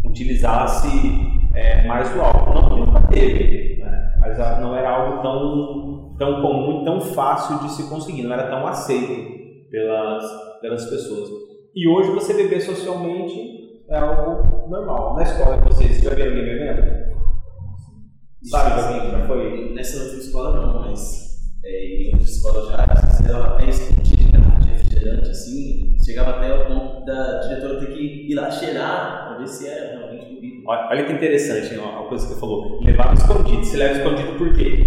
utilizasse 0.06 0.88
é, 1.56 1.88
mais 1.88 2.16
o 2.16 2.22
álcool. 2.22 2.54
Não 2.54 2.70
que 2.70 2.80
nunca 2.80 3.08
teve, 3.08 3.71
ah, 4.40 4.60
não 4.62 4.76
era 4.76 4.90
algo 4.90 5.22
tão, 5.22 6.16
tão 6.18 6.42
comum 6.42 6.82
e 6.82 6.86
tão 6.86 7.02
fácil 7.02 7.60
de 7.60 7.72
se 7.72 7.90
conseguir, 7.90 8.24
não 8.24 8.34
era 8.34 8.50
tão 8.50 8.68
aceito 8.68 9.70
pelas, 9.70 10.24
pelas 10.62 10.86
pessoas. 10.86 11.30
E 11.76 11.88
hoje 11.88 12.12
você 12.12 12.34
beber 12.34 12.62
socialmente 12.62 13.86
é 13.90 13.98
algo 13.98 14.68
normal. 14.70 15.16
Na 15.16 15.24
escola 15.24 15.58
de 15.58 15.64
vocês, 15.64 16.02
já 16.02 16.10
viram 16.12 16.30
alguém 16.30 16.46
bebendo? 16.46 17.12
Sabe 18.44 19.02
que 19.02 19.12
já 19.12 19.28
foi? 19.28 19.74
Nessa 19.74 20.04
outra 20.04 20.18
escola 20.18 20.62
não, 20.62 20.82
mas 20.82 21.32
é, 21.64 21.86
em 21.86 22.08
outras 22.08 22.30
escolas 22.30 22.68
já 22.68 22.74
era 22.74 23.44
até 23.54 23.70
escondido 23.70 24.32
né, 24.32 24.60
de 24.62 24.70
refrigerante, 24.70 25.30
assim, 25.30 25.96
chegava 26.04 26.32
até 26.32 26.52
ao 26.52 26.66
ponto 26.66 27.06
da 27.06 27.40
diretora 27.40 27.80
ter 27.80 27.94
que 27.94 28.32
ir 28.32 28.36
lá 28.36 28.50
cheirar 28.50 29.28
pra 29.28 29.38
ver 29.38 29.48
se 29.48 29.68
era 29.68 29.98
realmente. 29.98 30.41
Olha, 30.66 31.04
que 31.06 31.14
interessante 31.14 31.80
ó, 31.80 32.06
a 32.06 32.08
coisa 32.08 32.28
que 32.28 32.34
você 32.34 32.40
falou. 32.40 32.80
Levar 32.84 33.14
escondido. 33.14 33.64
Você 33.64 33.78
leva 33.78 33.94
escondido 33.94 34.38
por 34.38 34.54
quê? 34.54 34.86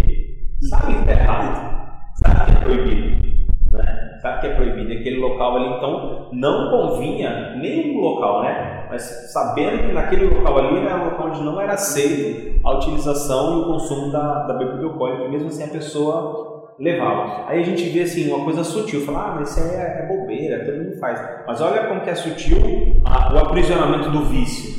Sabe 0.69 0.93
que 0.93 0.99
está 0.99 1.11
errado. 1.11 1.75
Sabe 2.15 2.45
que 2.45 2.51
é 2.51 2.59
proibido. 2.61 3.25
Né? 3.71 4.17
Sabe 4.21 4.41
que 4.41 4.47
é 4.47 4.55
proibido. 4.55 4.93
Aquele 4.93 5.17
local 5.19 5.57
ali, 5.57 5.75
então, 5.77 6.29
não 6.33 6.69
convinha 6.71 7.55
o 7.57 7.99
local, 8.01 8.43
né? 8.43 8.87
Mas 8.89 9.01
sabendo 9.33 9.87
que 9.87 9.93
naquele 9.93 10.25
local 10.27 10.57
ali 10.59 10.79
era 10.85 10.95
um 11.01 11.05
local 11.05 11.27
onde 11.27 11.43
não 11.43 11.59
era 11.59 11.73
aceito 11.73 12.59
a 12.63 12.77
utilização 12.77 13.57
e 13.59 13.61
o 13.63 13.65
consumo 13.65 14.11
da, 14.11 14.43
da 14.43 14.53
bebida 14.53 14.85
alcoólica, 14.85 15.27
mesmo 15.29 15.47
assim 15.47 15.63
a 15.63 15.67
pessoa 15.67 16.73
levava. 16.79 17.47
Aí 17.49 17.59
a 17.59 17.63
gente 17.63 17.83
vê 17.89 18.01
assim, 18.01 18.31
uma 18.31 18.43
coisa 18.43 18.63
sutil, 18.63 19.01
fala, 19.01 19.19
ah, 19.31 19.35
mas 19.39 19.49
isso 19.51 19.59
é, 19.59 20.03
é 20.03 20.07
bobeira, 20.07 20.63
todo 20.65 20.83
mundo 20.83 20.99
faz. 20.99 21.19
Mas 21.47 21.61
olha 21.61 21.85
como 21.87 22.01
que 22.01 22.09
é 22.09 22.15
sutil 22.15 22.57
a- 23.05 23.33
o 23.33 23.37
aprisionamento 23.39 24.09
do 24.09 24.21
vício. 24.25 24.73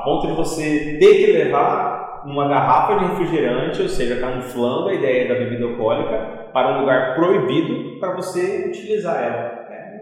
A 0.00 0.02
ponto 0.02 0.26
de 0.28 0.32
você 0.32 0.96
ter 0.98 1.14
que 1.14 1.32
levar 1.32 2.22
uma 2.24 2.48
garrafa 2.48 2.98
de 2.98 3.04
refrigerante, 3.04 3.82
ou 3.82 3.88
seja, 3.88 4.18
camuflando 4.18 4.88
a 4.88 4.94
ideia 4.94 5.28
da 5.28 5.34
bebida 5.34 5.66
alcoólica, 5.66 6.48
para 6.54 6.76
um 6.76 6.80
lugar 6.80 7.14
proibido 7.14 8.00
para 8.00 8.16
você 8.16 8.66
utilizar 8.68 9.22
ela. 9.22 9.60
É 9.70 10.00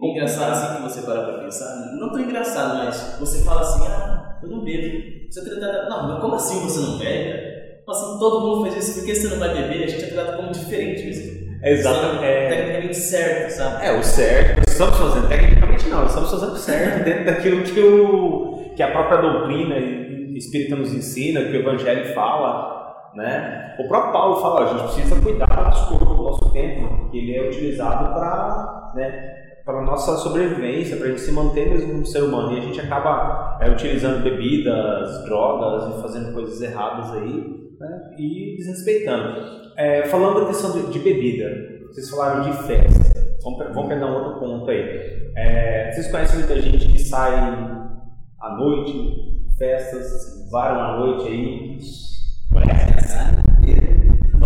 Engraçado 0.00 0.52
assim 0.52 0.76
que 0.76 0.82
você 0.82 1.02
para 1.02 1.22
pra 1.22 1.42
pensar, 1.44 1.92
não 2.00 2.10
tão 2.10 2.20
engraçado, 2.20 2.78
mas 2.84 3.16
você 3.20 3.44
fala 3.44 3.60
assim, 3.60 3.86
ah, 3.86 4.38
eu 4.42 4.48
não 4.48 4.64
bebo. 4.64 5.30
Você 5.30 5.40
é 5.40 5.60
tratado, 5.60 5.90
não, 5.90 6.08
mas 6.08 6.20
como 6.20 6.34
assim 6.34 6.60
você 6.60 6.80
não 6.80 6.98
bebe? 6.98 7.30
cara? 7.30 7.52
Assim, 7.88 8.18
todo 8.18 8.40
mundo 8.40 8.62
faz 8.62 8.76
isso, 8.76 9.00
por 9.00 9.06
que 9.06 9.14
você 9.14 9.28
não 9.28 9.38
vai 9.38 9.54
beber? 9.54 9.84
A 9.84 9.86
gente 9.86 10.04
é 10.04 10.08
tratado 10.08 10.38
como 10.38 10.52
diferente 10.52 11.04
mesmo. 11.04 11.42
Exatamente. 11.62 12.24
É, 12.24 12.48
Tecnicamente 12.48 12.96
certo, 12.96 13.50
sabe? 13.50 13.86
é, 13.86 13.92
o 13.92 14.02
certo, 14.02 14.68
estamos 14.68 14.96
fazendo, 14.98 15.28
tecnicamente 15.28 15.88
não, 15.88 16.06
estamos 16.06 16.30
fazendo 16.30 16.56
certo 16.56 17.04
dentro 17.04 17.24
daquilo 17.24 17.62
que, 17.62 17.80
o, 17.80 18.51
que 18.76 18.82
a 18.82 18.90
própria 18.90 19.20
doutrina 19.20 19.76
espírita 20.36 20.76
nos 20.76 20.92
ensina, 20.92 21.42
que 21.42 21.56
o 21.56 21.60
Evangelho 21.60 22.14
fala, 22.14 23.10
né? 23.14 23.74
O 23.78 23.88
próprio 23.88 24.12
Paulo 24.12 24.36
fala, 24.36 24.62
a 24.62 24.66
gente 24.66 24.92
precisa 24.92 25.20
cuidar 25.20 25.64
nosso 25.64 25.88
corpo, 25.88 26.14
do 26.14 26.22
nosso 26.22 26.52
tempo, 26.52 27.10
que 27.10 27.18
ele 27.18 27.36
é 27.36 27.48
utilizado 27.48 28.12
para 28.14 28.92
né, 28.94 29.32
para 29.64 29.80
nossa 29.82 30.16
sobrevivência, 30.16 30.96
para 30.96 31.06
a 31.06 31.10
gente 31.10 31.20
se 31.20 31.30
manter 31.30 31.68
mesmo 31.68 32.00
um 32.00 32.04
ser 32.04 32.22
humano. 32.22 32.52
E 32.52 32.58
a 32.58 32.62
gente 32.62 32.80
acaba 32.80 33.58
é, 33.60 33.70
utilizando 33.70 34.22
bebidas, 34.22 35.24
drogas 35.24 35.94
e 35.94 36.02
fazendo 36.02 36.32
coisas 36.32 36.60
erradas 36.60 37.12
aí 37.12 37.72
né, 37.78 38.14
e 38.18 38.56
desrespeitando. 38.56 39.62
É, 39.76 40.04
falando 40.06 40.40
da 40.40 40.46
questão 40.46 40.72
de, 40.72 40.92
de 40.92 40.98
bebida, 40.98 41.48
vocês 41.88 42.10
falaram 42.10 42.42
de 42.42 42.52
festa. 42.64 43.22
Vamos, 43.42 43.74
vamos 43.74 43.88
pegar 43.88 44.06
um 44.06 44.14
outro 44.14 44.40
ponto 44.40 44.70
aí. 44.70 45.32
É, 45.36 45.90
vocês 45.92 46.10
conhecem 46.10 46.40
muita 46.40 46.60
gente 46.60 46.88
que 46.88 46.98
sai 46.98 47.81
à 48.42 48.56
noite, 48.56 48.92
festas, 49.56 50.50
varam 50.50 50.80
à 50.80 50.96
noite 50.98 51.28
aí. 51.28 51.78
Conhece? 52.52 52.92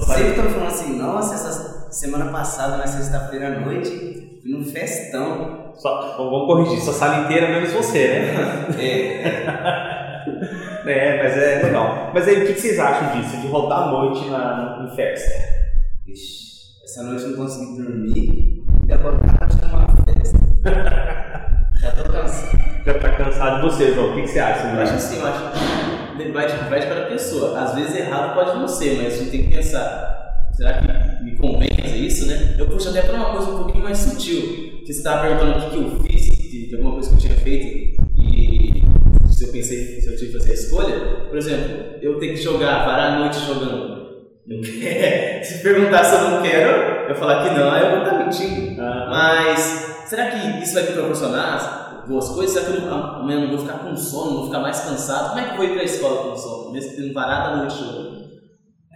Sempre 0.07 0.29
estão 0.29 0.45
falando 0.50 0.67
assim, 0.67 0.99
nossa, 0.99 1.35
essa 1.35 1.91
semana 1.91 2.31
passada, 2.31 2.76
na 2.76 2.87
sexta-feira 2.87 3.57
à 3.57 3.61
noite, 3.61 4.41
fui 4.43 4.53
num 4.53 4.65
festão. 4.65 5.73
Só, 5.75 6.17
vamos 6.17 6.47
corrigir, 6.47 6.81
sua 6.81 6.93
sala 6.93 7.25
inteira 7.25 7.49
menos 7.49 7.73
você, 7.73 8.09
né? 8.09 8.67
É, 8.79 9.97
É, 10.87 11.23
mas 11.23 11.37
é 11.37 11.62
legal. 11.65 12.12
Mas 12.15 12.29
aí, 12.29 12.45
o 12.45 12.47
que 12.47 12.55
vocês 12.55 12.79
acham 12.79 13.21
disso? 13.21 13.41
De 13.41 13.49
rodar 13.49 13.88
à 13.88 13.91
noite 13.91 14.29
na, 14.29 14.87
em 14.87 14.95
festa? 14.95 15.33
Ixi, 16.07 16.85
essa 16.85 17.03
noite 17.03 17.25
eu 17.25 17.31
não 17.31 17.37
consegui 17.38 17.83
dormir, 17.83 18.65
ainda 18.83 18.99
tinha 19.49 19.75
uma 19.75 19.88
festa. 20.05 20.38
Já 22.87 22.95
tá 22.95 23.11
cansado 23.11 23.57
de 23.57 23.62
você, 23.62 23.93
João. 23.93 24.12
O 24.12 24.14
que 24.14 24.23
que 24.23 24.28
você 24.28 24.38
acha? 24.38 24.69
Eu 24.69 24.81
acho 24.81 24.95
assim, 24.95 25.19
eu 25.19 25.26
acho 25.26 25.40
que 26.16 26.31
vai 26.31 26.47
de, 26.47 26.71
vai 26.71 26.81
de 26.81 26.87
cada 26.87 27.07
pessoa. 27.07 27.61
Às 27.61 27.75
vezes 27.75 27.97
errado 27.97 28.35
pode 28.35 28.57
não 28.57 28.69
ser, 28.69 29.02
mas 29.02 29.14
a 29.14 29.16
gente 29.16 29.31
tem 29.31 29.43
que 29.43 29.57
pensar, 29.57 30.47
será 30.52 30.75
que 30.75 31.25
me 31.25 31.37
convém 31.37 31.69
fazer 31.69 31.97
isso, 31.97 32.28
né? 32.28 32.55
Eu 32.57 32.66
puxo 32.69 32.90
até 32.90 33.02
para 33.02 33.16
uma 33.16 33.33
coisa 33.33 33.50
um 33.50 33.57
pouquinho 33.64 33.83
mais 33.83 33.99
sutil. 33.99 34.40
Que 34.87 34.93
você 34.93 34.99
estava 35.00 35.23
perguntando 35.23 35.59
o 35.59 35.61
que, 35.62 35.71
que 35.71 35.76
eu 35.76 36.00
fiz, 36.05 36.37
de, 36.37 36.69
de 36.69 36.75
alguma 36.76 36.93
coisa 36.93 37.09
que 37.09 37.14
eu 37.16 37.19
tinha 37.19 37.35
feito 37.35 38.00
e 38.16 38.85
se 39.33 39.45
eu 39.45 39.52
pensei, 39.52 40.00
se 40.00 40.07
eu 40.07 40.16
tive 40.16 40.31
que 40.31 40.38
fazer 40.38 40.52
a 40.52 40.55
escolha. 40.55 41.00
Por 41.28 41.37
exemplo, 41.37 41.87
eu 42.00 42.21
tenho 42.21 42.35
que 42.35 42.40
jogar, 42.40 42.85
parar 42.85 43.14
a 43.14 43.19
noite 43.19 43.45
jogando. 43.45 43.97
Se 45.43 45.61
perguntar 45.61 46.05
se 46.05 46.14
eu 46.14 46.31
não 46.31 46.40
quero, 46.40 47.09
eu 47.09 47.16
falar 47.16 47.43
que 47.43 47.50
não, 47.52 47.69
aí 47.69 47.83
eu 47.83 47.90
vou 47.90 48.05
estar 48.05 48.25
mentindo. 48.25 48.81
Ah, 48.81 49.09
Mas 49.11 50.05
será 50.07 50.31
que 50.31 50.62
isso 50.62 50.75
vai 50.75 50.85
me 50.85 50.93
proporcionar 50.93 51.86
boas 52.09 52.29
coisas? 52.29 52.53
Será 52.53 52.67
que 52.67 52.85
eu 52.85 52.91
não, 52.91 53.21
amanhã 53.21 53.41
não 53.41 53.57
vou 53.57 53.59
ficar 53.59 53.79
com 53.79 53.97
sono, 53.97 54.31
não 54.31 54.37
vou 54.39 54.47
ficar 54.47 54.61
mais 54.61 54.81
cansado? 54.81 55.31
Como 55.31 55.41
é 55.41 55.45
que 55.45 55.51
eu 55.51 55.57
vou 55.57 55.65
ir 55.65 55.75
pra 55.75 55.85
escola 55.85 56.31
com 56.31 56.37
sono? 56.37 56.73
Mesmo 56.73 56.97
tendo 56.97 57.13
parado 57.13 57.55
a 57.55 57.57
noite 57.59 57.79
jogando? 57.79 58.17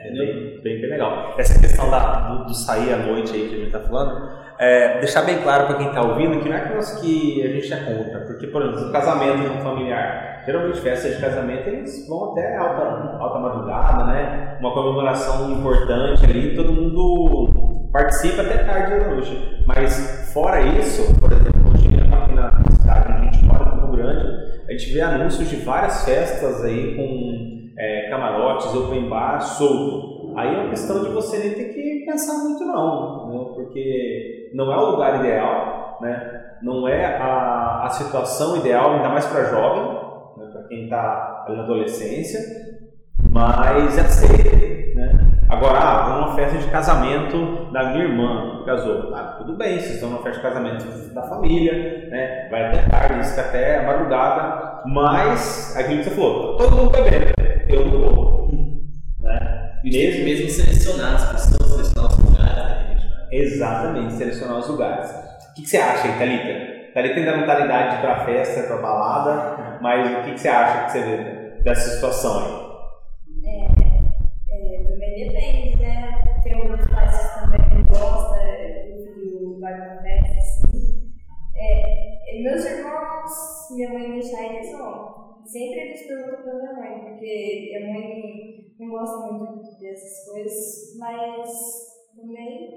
é 0.01 0.11
bem, 0.11 0.61
bem, 0.63 0.81
bem 0.81 0.91
legal. 0.91 1.35
Essa 1.37 1.61
questão 1.61 1.91
da, 1.91 2.21
do, 2.29 2.45
do 2.47 2.55
sair 2.55 2.93
à 2.93 2.97
noite 2.97 3.35
aí 3.35 3.49
que 3.49 3.55
a 3.55 3.59
gente 3.59 3.71
tá 3.71 3.81
falando, 3.81 4.31
é, 4.59 4.99
deixar 4.99 5.23
bem 5.23 5.39
claro 5.43 5.67
para 5.67 5.77
quem 5.77 5.93
tá 5.93 6.03
ouvindo 6.03 6.41
que 6.41 6.49
não 6.49 6.57
é 6.57 6.61
que, 6.61 6.75
nós, 6.75 7.01
que 7.01 7.43
a 7.43 7.49
gente 7.49 7.73
é 7.73 7.77
contra. 7.77 8.21
Porque, 8.21 8.47
por 8.47 8.63
exemplo, 8.63 8.87
no 8.87 8.93
casamento 8.93 9.39
no 9.39 9.63
familiar, 9.63 10.43
geralmente 10.47 10.81
festa 10.81 11.11
de 11.11 11.21
casamento 11.21 11.69
eles 11.69 12.09
vão 12.09 12.33
até 12.33 12.57
alta, 12.57 13.17
alta 13.19 13.39
madrugada, 13.39 14.05
né? 14.05 14.57
Uma 14.61 14.73
comemoração 14.73 15.51
importante 15.53 16.25
ali, 16.25 16.57
todo 16.57 16.73
mundo 16.73 17.89
participa 17.93 18.43
até 18.43 18.59
tarde 18.65 18.99
da 18.99 19.09
noite. 19.09 19.63
Mas 19.67 20.31
fora 20.33 20.61
isso, 20.61 21.19
por 21.21 21.31
exemplo, 21.33 21.50
gente 24.81 24.93
vê 24.95 25.03
anúncios 25.03 25.49
de 25.49 25.57
várias 25.57 26.05
festas 26.05 26.65
aí 26.65 26.97
com 26.97 27.71
é, 27.79 28.09
camarotes, 28.09 28.75
open 28.75 29.09
bar, 29.09 29.41
solto. 29.41 30.33
Aí 30.37 30.55
é 30.55 30.59
uma 30.59 30.71
questão 30.71 31.03
de 31.03 31.11
você 31.11 31.39
nem 31.39 31.55
ter 31.55 31.75
que 31.75 32.05
pensar 32.07 32.43
muito 32.45 32.65
não, 32.65 33.29
né? 33.29 33.45
porque 33.55 34.51
não 34.55 34.73
é 34.73 34.77
o 34.77 34.91
lugar 34.93 35.21
ideal, 35.21 35.99
né? 36.01 36.57
não 36.63 36.89
é 36.89 37.05
a, 37.05 37.85
a 37.85 37.91
situação 37.91 38.57
ideal, 38.57 38.93
ainda 38.93 39.09
mais 39.11 39.27
para 39.27 39.45
jovem, 39.45 39.83
né? 40.39 40.51
para 40.53 40.63
quem 40.69 40.85
está 40.85 41.45
na 41.49 41.63
adolescência, 41.63 42.41
mas 43.31 43.99
é 43.99 44.01
aceito. 44.01 44.97
Né? 44.97 45.31
Agora, 45.49 45.79
ah, 45.79 46.09
vou 46.09 46.21
numa 46.21 46.35
festa 46.37 46.59
de 46.59 46.71
casamento 46.71 47.73
da 47.73 47.91
minha 47.91 48.05
irmã, 48.05 48.59
que 48.61 48.67
casou. 48.67 49.13
Ah, 49.15 49.37
tudo 49.39 49.57
bem, 49.57 49.79
vocês 49.81 49.95
estão 49.95 50.11
numa 50.11 50.23
festa 50.23 50.41
de 50.41 50.49
casamento 50.49 51.15
da 51.15 51.23
família, 51.23 52.09
né? 52.09 52.49
vai 52.49 52.67
até 52.67 52.89
tarde, 52.89 53.21
isso 53.21 53.41
até 53.41 53.81
a 53.81 53.87
madrugada, 53.87 54.70
mas 54.87 55.77
aquilo 55.77 55.99
que 55.99 56.05
você 56.05 56.11
falou, 56.11 56.57
todo 56.57 56.77
mundo 56.77 56.91
bebendo, 56.91 57.33
eu 57.69 57.87
não 57.87 58.15
vou. 58.15 58.51
Né? 59.21 59.73
Mesmo, 59.85 60.25
mesmo 60.25 60.49
selecionar 60.49 61.15
as 61.15 61.31
pessoas, 61.33 61.71
selecionar 61.71 62.11
os 62.11 62.19
lugares, 62.19 62.57
né, 62.57 62.85
que 62.85 62.93
a 62.93 62.95
gente 62.95 63.09
vai. 63.09 63.27
Exatamente, 63.31 64.13
selecionar 64.15 64.59
os 64.59 64.69
lugares. 64.69 65.11
O 65.11 65.55
que, 65.55 65.63
que 65.63 65.69
você 65.69 65.79
acha 65.79 66.09
aí, 66.09 66.19
Thalita? 66.19 66.93
Thalita 66.95 67.15
ainda 67.15 67.33
não 67.33 67.41
está 67.41 67.59
na 67.59 67.65
idade 67.67 67.91
de 67.91 67.97
ir 67.97 68.01
pra 68.01 68.25
festa, 68.25 68.63
pra 68.63 68.77
balada, 68.77 69.79
mas 69.81 70.19
o 70.19 70.23
que, 70.23 70.33
que 70.33 70.41
você 70.41 70.49
acha 70.49 70.85
que 70.85 70.93
você 70.93 71.01
vê 71.03 71.63
dessa 71.63 71.91
situação 71.91 72.39
aí? 72.39 72.71
É, 73.45 74.83
também 74.85 75.29
depende, 75.29 75.77
né? 75.77 76.25
Tem 76.43 76.57
outros 76.57 76.91
pais 76.91 77.30
meus 82.43 82.65
irmãos, 82.65 83.31
minha 83.75 83.93
mãe 83.93 84.13
deixar 84.13 84.43
eles 84.45 84.73
vão. 84.73 85.41
Sempre 85.45 85.81
eles 85.81 86.07
perguntam 86.07 86.43
pra 86.43 86.55
minha 86.55 86.73
mãe, 86.75 87.01
porque 87.09 87.71
minha 87.81 87.93
mãe 87.93 88.75
não 88.79 88.89
gosta 88.91 89.33
muito 89.33 89.79
dessas 89.81 90.29
coisas, 90.31 90.97
mas 90.99 91.51
também. 92.17 92.71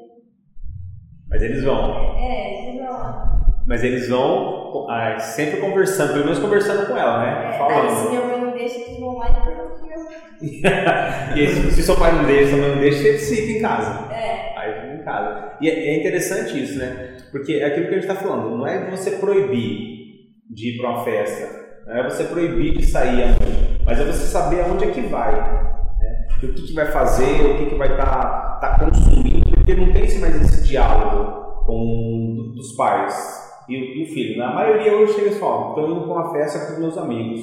Mas 1.29 1.41
eles 1.41 1.63
vão. 1.63 2.17
É, 2.17 2.69
eles 2.69 2.81
vão. 2.81 3.43
Mas 3.65 3.83
eles 3.83 4.09
vão 4.09 4.87
ah, 4.89 5.17
sempre 5.19 5.61
conversando, 5.61 6.13
pelo 6.13 6.25
menos 6.25 6.39
conversando 6.39 6.87
com 6.87 6.97
ela, 6.97 7.19
né? 7.19 7.43
É, 7.43 7.47
aí 7.47 7.53
se 7.53 7.57
Falando. 7.57 8.09
minha 8.09 8.21
mãe 8.25 8.41
não 8.41 8.51
deixa, 8.51 8.79
eles 8.81 8.99
vão 8.99 9.17
lá 9.17 9.29
e 9.29 9.45
perguntam 9.45 9.87
meu 9.87 9.99
pai. 10.61 11.39
e 11.39 11.47
se, 11.47 11.71
se 11.71 11.83
seu 11.83 11.95
pai 11.95 12.11
não 12.11 12.25
deixa, 12.25 12.49
sua 12.49 12.59
mãe 12.59 12.69
não 12.71 12.79
deixa, 12.81 13.07
eles 13.07 13.29
ficam 13.29 13.55
em 13.55 13.61
casa. 13.61 14.13
É, 14.13 14.57
Aí 14.59 14.73
fica 14.81 14.93
em 14.95 15.03
casa. 15.03 15.57
E 15.61 15.69
é, 15.69 15.73
é 15.89 15.99
interessante 15.99 16.61
isso, 16.61 16.77
né? 16.77 17.17
Porque 17.33 17.53
é 17.53 17.65
aquilo 17.65 17.87
que 17.87 17.95
a 17.95 17.99
gente 17.99 18.11
está 18.11 18.15
falando, 18.15 18.55
não 18.55 18.67
é 18.67 18.91
você 18.91 19.17
proibir 19.17 20.03
de 20.51 20.69
ir 20.69 20.77
para 20.77 20.91
uma 20.91 21.03
festa, 21.03 21.81
não 21.87 21.97
é 21.97 22.03
você 22.03 22.25
proibir 22.25 22.77
de 22.77 22.85
sair 22.85 23.23
à 23.23 23.27
noite, 23.29 23.81
mas 23.83 23.99
é 23.99 24.05
você 24.05 24.27
saber 24.27 24.61
aonde 24.61 24.85
é 24.85 24.91
que 24.91 25.01
vai, 25.01 25.33
né? 25.33 26.27
O 26.37 26.39
que, 26.39 26.47
que 26.49 26.73
vai 26.73 26.85
fazer, 26.91 27.41
o 27.41 27.57
que, 27.57 27.65
que 27.71 27.75
vai 27.75 27.89
estar 27.89 28.59
tá, 28.61 28.77
consumindo, 28.77 29.49
porque 29.49 29.73
não 29.73 29.91
tem 29.91 30.19
mais 30.19 30.41
esse 30.43 30.67
diálogo 30.67 31.63
com 31.65 32.53
dos 32.55 32.75
pais 32.75 33.65
e, 33.67 33.73
e 33.73 34.03
o 34.03 34.13
filho. 34.13 34.37
Na 34.37 34.53
maioria 34.53 34.95
hoje 34.95 35.13
chega 35.13 35.31
só, 35.31 35.69
estou 35.69 35.89
indo 35.89 36.01
para 36.01 36.13
uma 36.13 36.31
festa 36.33 36.67
com 36.67 36.73
os 36.73 36.79
meus 36.79 36.97
amigos. 36.99 37.41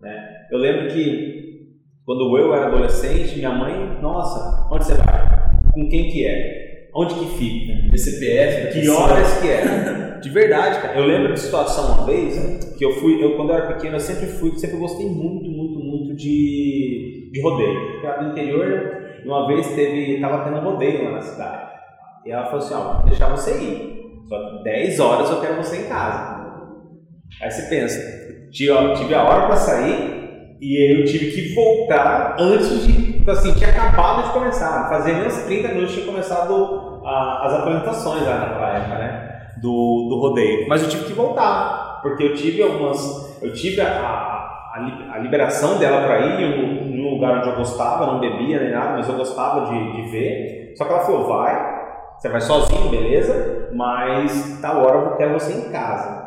Né? 0.00 0.46
Eu 0.50 0.58
lembro 0.58 0.88
que 0.88 1.74
quando 2.06 2.38
eu 2.38 2.54
era 2.54 2.68
adolescente, 2.68 3.36
minha 3.36 3.50
mãe, 3.50 4.00
nossa, 4.00 4.66
onde 4.72 4.86
você 4.86 4.94
vai? 4.94 5.50
Com 5.74 5.90
quem 5.90 6.08
que 6.08 6.26
é? 6.26 6.65
Onde 6.98 7.14
que 7.14 7.26
fica? 7.36 7.90
BCPF, 7.90 8.64
da 8.64 8.72
Que 8.72 8.88
horas 8.88 9.40
que 9.40 9.48
é? 9.48 10.18
De 10.18 10.30
verdade, 10.30 10.80
cara. 10.80 10.98
Eu 10.98 11.04
lembro 11.04 11.34
de 11.34 11.40
situação 11.40 11.94
uma 11.94 12.06
vez 12.06 12.74
que 12.78 12.84
eu 12.84 12.92
fui, 12.92 13.22
eu 13.22 13.36
quando 13.36 13.50
eu 13.50 13.56
era 13.56 13.74
pequeno, 13.74 13.96
eu 13.96 14.00
sempre 14.00 14.26
fui, 14.26 14.58
sempre 14.58 14.78
gostei 14.78 15.06
muito, 15.06 15.50
muito, 15.50 15.78
muito 15.78 16.16
de, 16.16 17.30
de 17.30 17.40
rodeio. 17.42 18.00
Porque 18.00 18.24
do 18.24 18.30
interior, 18.30 18.96
uma 19.26 19.46
vez 19.46 19.66
teve, 19.74 20.20
tava 20.20 20.44
tendo 20.44 20.60
rodeio 20.60 21.04
lá 21.04 21.10
na 21.12 21.20
cidade. 21.20 21.70
E 22.24 22.30
ela 22.30 22.46
falou 22.46 22.58
assim, 22.58 22.74
ó, 22.74 22.94
vou 22.94 23.10
deixar 23.10 23.28
você 23.28 23.50
ir. 23.52 23.96
Só 24.26 24.58
que 24.58 24.64
10 24.64 25.00
horas 25.00 25.30
eu 25.30 25.40
quero 25.42 25.56
você 25.56 25.82
em 25.82 25.88
casa. 25.88 26.46
Aí 27.42 27.50
você 27.50 27.68
pensa, 27.68 28.50
tive, 28.50 28.72
a 29.14 29.22
hora 29.22 29.46
para 29.46 29.56
sair 29.56 30.56
e 30.60 30.98
eu 30.98 31.04
tive 31.04 31.30
que 31.30 31.54
voltar 31.54 32.36
antes 32.40 32.86
de. 32.86 33.15
Então, 33.26 33.34
assim, 33.34 33.52
tinha 33.54 33.70
acabado 33.70 34.22
de 34.22 34.30
começar. 34.30 34.88
Fazia 34.88 35.14
uns 35.16 35.36
30 35.46 35.66
minutos 35.74 35.94
tinha 35.94 36.06
começado 36.06 37.02
a- 37.04 37.44
as 37.44 37.54
apresentações 37.54 38.24
lá 38.24 38.36
naquela 38.38 38.68
época, 38.76 38.98
né? 38.98 39.50
Do, 39.56 40.06
do 40.08 40.20
rodeio. 40.20 40.68
Mas 40.68 40.84
eu 40.84 40.88
tive 40.88 41.06
que 41.06 41.12
voltar, 41.12 41.98
porque 42.02 42.22
eu 42.22 42.34
tive 42.36 42.62
algumas. 42.62 43.36
Eu 43.42 43.52
tive 43.52 43.80
a, 43.80 43.88
a, 43.88 44.74
a 44.76 44.78
li- 44.78 45.10
a 45.12 45.18
liberação 45.18 45.76
dela 45.76 46.06
para 46.06 46.20
ir 46.20 46.40
em 46.40 47.00
um, 47.02 47.14
lugar 47.14 47.38
onde 47.38 47.48
eu 47.48 47.56
gostava, 47.56 48.06
não 48.06 48.20
bebia 48.20 48.60
nem 48.60 48.70
nada, 48.70 48.92
mas 48.92 49.08
eu 49.08 49.16
gostava 49.16 49.66
de, 49.72 49.92
de 49.96 50.02
ver. 50.08 50.74
Só 50.78 50.84
que 50.84 50.92
ela 50.92 51.00
falou, 51.04 51.26
vai, 51.26 51.74
Você 52.18 52.28
vai 52.28 52.40
sozinho, 52.40 52.90
beleza, 52.90 53.70
mas 53.74 54.60
tal 54.62 54.84
hora 54.84 54.98
eu 54.98 55.16
quero 55.16 55.32
você 55.32 55.52
em 55.52 55.72
casa. 55.72 56.26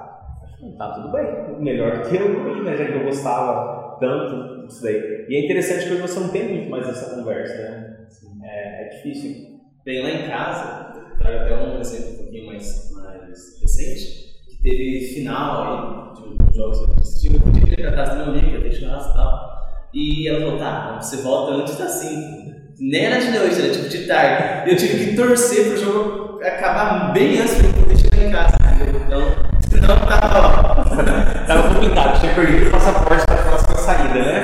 Tá 0.77 0.89
tudo 0.95 1.13
bem, 1.13 1.25
melhor 1.59 2.01
que 2.01 2.17
eu 2.17 2.57
ir, 2.57 2.61
né? 2.63 2.75
Já 2.75 2.83
que 2.87 2.91
eu 2.91 3.05
gostava 3.05 3.95
tanto 4.01 4.58
disso 4.69 4.83
daí. 4.83 5.25
E 5.27 5.35
é 5.35 5.45
interessante 5.45 5.85
que 5.85 5.95
você 5.95 6.19
não 6.19 6.29
tem 6.29 6.47
muito 6.49 6.69
mais 6.69 6.87
essa 6.87 7.15
conversa, 7.15 7.55
né? 7.55 7.97
É, 8.43 8.85
é 8.85 8.89
difícil. 8.89 9.59
Bem, 9.83 10.03
lá 10.03 10.09
em 10.09 10.29
casa, 10.29 10.93
trago 11.17 11.37
até 11.39 11.55
um 11.55 11.79
exemplo 11.79 12.13
um 12.13 12.17
pouquinho 12.17 12.45
mais, 12.47 12.91
mais 12.93 13.61
recente, 13.61 14.29
que 14.47 14.61
teve 14.61 15.13
final 15.13 15.63
aí 15.63 16.15
de 16.15 16.43
um 16.43 16.53
jogos 16.53 16.79
que 16.79 16.91
eu 16.91 16.95
assisti, 16.95 17.33
eu 17.33 17.39
podia 17.39 17.73
ir 17.73 17.81
pra 17.81 17.91
casa 17.91 18.15
meu 18.15 18.25
amigo, 18.25 18.47
ia 18.47 18.61
ter 18.61 18.71
churrasco 18.71 19.11
e 19.11 19.13
tal. 19.13 19.49
E 19.93 20.27
ela 20.27 20.39
falou, 20.41 20.59
tá, 20.59 20.99
você 21.01 21.17
volta 21.17 21.53
antes 21.53 21.77
das 21.77 21.91
5. 21.93 22.49
Nem 22.79 23.05
era 23.05 23.19
de 23.19 23.31
noite, 23.31 23.59
era 23.59 23.73
tipo 23.73 23.89
de 23.89 24.07
tarde. 24.07 24.71
Eu 24.71 24.77
tive 24.77 25.05
que 25.05 25.15
torcer 25.15 25.67
pro 25.67 25.77
jogo 25.77 26.41
acabar 26.41 27.11
bem 27.11 27.39
antes 27.39 27.55
pra 27.55 27.67
eu 27.67 27.73
poder 27.73 27.97
chegar 27.97 28.25
em 28.25 28.31
casa. 28.31 28.57
Então, 29.05 29.21
senão 29.61 29.99
tava, 30.07 30.39
ó. 30.39 31.45
Tava 31.45 31.73
complicado, 31.73 32.19
tinha 32.19 32.35
perdido 32.35 32.67
o 32.67 32.71
passaporte 32.71 33.25
da 33.25 33.35
próxima 33.35 33.75
saída, 33.77 34.13
né? 34.13 34.38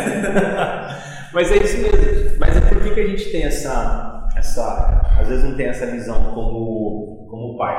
Mas 1.36 1.52
é 1.52 1.58
isso 1.58 1.78
mesmo. 1.80 2.40
Mas 2.40 2.56
é 2.56 2.62
por 2.62 2.82
que 2.82 2.94
que 2.94 3.00
a 3.02 3.08
gente 3.08 3.30
tem 3.30 3.44
essa, 3.44 4.30
essa. 4.38 5.06
Às 5.20 5.28
vezes 5.28 5.44
não 5.44 5.58
tem 5.58 5.66
essa 5.66 5.86
visão 5.86 6.34
como, 6.34 7.28
como 7.30 7.58
pai, 7.58 7.76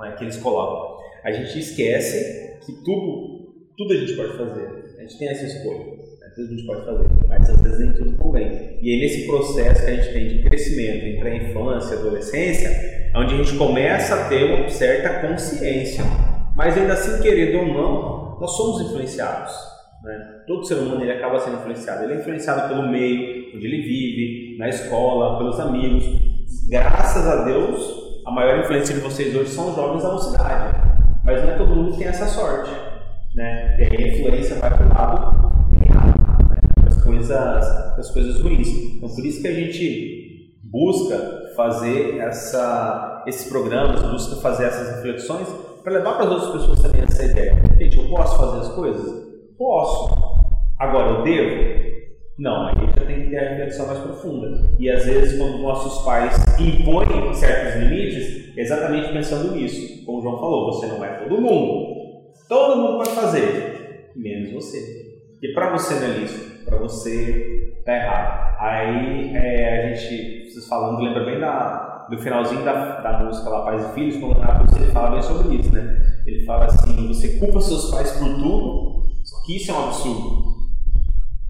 né, 0.00 0.14
que 0.16 0.22
eles 0.22 0.36
colocam. 0.36 1.02
A 1.24 1.32
gente 1.32 1.58
esquece 1.58 2.60
que 2.64 2.72
tudo, 2.84 3.54
tudo 3.76 3.92
a 3.92 3.96
gente 3.96 4.14
pode 4.14 4.36
fazer. 4.36 4.94
A 4.96 5.00
gente 5.02 5.18
tem 5.18 5.28
essa 5.28 5.44
escolha. 5.44 6.00
Às 6.24 6.36
vezes 6.36 6.52
a 6.52 6.54
gente 6.54 6.66
pode 6.66 6.86
fazer, 6.86 7.08
mas 7.26 7.50
às 7.50 7.60
vezes 7.60 7.78
nem 7.80 7.92
tudo 7.92 8.16
convém. 8.18 8.78
E 8.80 8.92
aí 8.92 9.00
nesse 9.00 9.26
processo 9.26 9.84
que 9.84 9.90
a 9.90 9.96
gente 9.96 10.12
tem 10.12 10.28
de 10.28 10.42
crescimento 10.44 11.04
entre 11.04 11.28
a 11.28 11.34
infância 11.34 11.94
e 11.94 11.96
a 11.96 12.00
adolescência, 12.00 12.68
é 12.68 13.18
onde 13.18 13.34
a 13.34 13.36
gente 13.36 13.58
começa 13.58 14.14
a 14.14 14.28
ter 14.28 14.44
uma 14.44 14.68
certa 14.68 15.26
consciência. 15.26 16.04
Mas 16.54 16.78
ainda 16.78 16.92
assim, 16.92 17.20
querendo 17.20 17.58
ou 17.58 17.66
não, 17.66 18.40
nós 18.40 18.56
somos 18.56 18.80
influenciados. 18.80 19.71
Né? 20.02 20.42
Todo 20.46 20.66
ser 20.66 20.74
humano 20.74 21.02
ele 21.02 21.12
acaba 21.12 21.38
sendo 21.38 21.56
influenciado. 21.56 22.04
Ele 22.04 22.14
é 22.14 22.16
influenciado 22.16 22.68
pelo 22.68 22.88
meio 22.88 23.56
onde 23.56 23.66
ele 23.66 23.82
vive, 23.82 24.58
na 24.58 24.68
escola, 24.68 25.38
pelos 25.38 25.60
amigos. 25.60 26.04
Graças 26.68 27.26
a 27.26 27.44
Deus, 27.44 28.22
a 28.26 28.30
maior 28.30 28.60
influência 28.60 28.94
de 28.94 29.00
vocês 29.00 29.34
hoje 29.34 29.50
são 29.50 29.70
os 29.70 29.76
jovens 29.76 30.02
da 30.02 30.12
mocidade. 30.12 30.76
Mas 31.24 31.42
não 31.42 31.50
é 31.50 31.56
todo 31.56 31.74
mundo 31.74 31.92
que 31.92 31.98
tem 31.98 32.08
essa 32.08 32.26
sorte. 32.26 32.70
Né? 33.34 33.76
E 33.78 33.84
aí 33.84 34.04
a 34.04 34.08
influência 34.08 34.56
vai 34.56 34.70
para 34.70 34.86
o 34.86 34.88
lado 34.88 35.52
errado, 35.86 36.48
né? 36.50 36.56
as, 36.86 37.02
coisas, 37.02 37.30
as 37.30 38.10
coisas 38.10 38.40
ruins. 38.40 38.68
Então, 38.68 39.08
por 39.08 39.24
isso 39.24 39.40
que 39.40 39.48
a 39.48 39.54
gente 39.54 40.52
busca 40.64 41.52
fazer 41.54 42.18
essa, 42.18 43.22
esses 43.26 43.48
programas, 43.48 44.02
busca 44.02 44.36
fazer 44.36 44.64
essas 44.64 44.96
reflexões 44.96 45.46
para 45.82 45.92
levar 45.92 46.14
para 46.14 46.24
as 46.24 46.30
outras 46.30 46.52
pessoas 46.52 46.82
também 46.82 47.02
essa 47.02 47.24
ideia. 47.24 47.56
Gente, 47.78 47.98
eu 47.98 48.08
posso 48.08 48.36
fazer 48.36 48.60
as 48.60 48.68
coisas? 48.68 49.31
Posso. 49.56 50.14
Agora, 50.78 51.10
eu 51.10 51.22
devo? 51.22 51.82
Não, 52.38 52.66
aí 52.66 52.74
já 52.96 53.06
tem 53.06 53.22
que 53.22 53.30
ter 53.30 53.38
a 53.38 53.48
reflexão 53.50 53.86
mais 53.86 53.98
profunda. 53.98 54.74
E 54.78 54.90
às 54.90 55.04
vezes, 55.04 55.38
quando 55.38 55.58
nossos 55.58 56.04
pais 56.04 56.34
impõem 56.58 57.34
certos 57.34 57.82
limites, 57.82 58.56
exatamente 58.56 59.12
pensando 59.12 59.54
nisso. 59.54 60.04
Como 60.04 60.18
o 60.18 60.22
João 60.22 60.38
falou, 60.38 60.72
você 60.72 60.86
não 60.86 61.04
é 61.04 61.08
todo 61.18 61.40
mundo. 61.40 61.92
Todo 62.48 62.76
mundo 62.76 62.98
pode 62.98 63.10
fazer, 63.10 64.10
menos 64.16 64.52
você. 64.52 64.78
E 65.42 65.52
para 65.54 65.72
você 65.72 65.94
não 65.94 66.14
é 66.14 66.18
isso, 66.18 66.64
para 66.64 66.78
você 66.78 67.72
tá 67.84 67.96
errado. 67.96 68.56
Aí 68.60 69.34
é, 69.34 69.92
a 69.92 69.94
gente, 69.94 70.50
vocês 70.50 70.68
falando, 70.68 71.02
lembra 71.02 71.24
bem 71.24 71.40
da, 71.40 72.06
do 72.08 72.18
finalzinho 72.18 72.64
da, 72.64 73.00
da 73.00 73.24
música 73.24 73.48
lá, 73.48 73.64
Pais 73.64 73.84
e 73.84 73.94
Filhos, 73.94 74.16
quando 74.18 74.36
o 74.36 74.40
Renato 74.40 74.76
ele 74.76 74.92
fala 74.92 75.10
bem 75.10 75.22
sobre 75.22 75.56
isso, 75.56 75.72
né? 75.72 76.00
Ele 76.26 76.44
fala 76.44 76.66
assim: 76.66 77.08
você 77.08 77.38
culpa 77.38 77.60
seus 77.60 77.90
pais 77.90 78.12
por 78.12 78.28
tudo, 78.34 79.01
que 79.44 79.56
isso 79.56 79.70
é 79.70 79.74
um 79.74 79.84
absurdo. 79.84 80.52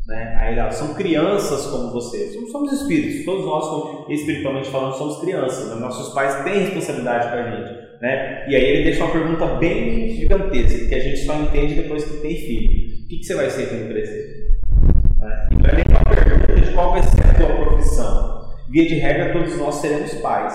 Né? 0.07 0.37
Aí 0.41 0.57
lá, 0.57 0.71
são 0.71 0.95
crianças 0.95 1.67
como 1.67 1.93
você, 1.93 2.33
somos, 2.33 2.51
somos 2.51 2.73
espíritos, 2.73 3.25
todos 3.25 3.47
nós, 3.47 4.09
espiritualmente 4.11 4.69
falando, 4.69 4.95
somos 4.95 5.21
crianças, 5.21 5.69
né? 5.69 5.75
nossos 5.77 6.13
pais 6.13 6.43
têm 6.45 6.65
responsabilidade 6.65 7.29
com 7.29 7.35
a 7.35 7.51
gente. 7.51 7.83
Né? 8.01 8.49
E 8.49 8.57
aí 8.57 8.65
ele 8.65 8.85
deixa 8.85 9.05
uma 9.05 9.13
pergunta 9.13 9.47
bem 9.57 10.09
gigantesca, 10.17 10.89
que 10.89 10.95
a 10.95 10.99
gente 10.99 11.19
só 11.19 11.37
entende 11.37 11.75
depois 11.75 12.05
que 12.05 12.17
tem 12.17 12.35
filho: 12.35 13.05
o 13.05 13.09
que, 13.09 13.19
que 13.19 13.25
você 13.25 13.35
vai 13.37 13.49
ser 13.49 13.69
quando 13.69 13.93
crescer? 13.93 14.49
Né? 15.21 15.49
E 15.53 15.55
não 15.55 15.71
é 15.71 15.75
nem 15.77 15.85
uma 15.89 16.15
pergunta 16.15 16.61
de 16.61 16.75
qual 16.75 16.91
vai 16.91 17.03
ser 17.05 17.21
a 17.21 17.35
tua 17.35 17.65
profissão. 17.65 18.43
Via 18.71 18.87
de 18.87 18.95
regra, 18.95 19.33
todos 19.33 19.57
nós 19.57 19.77
seremos 19.77 20.13
pais. 20.15 20.55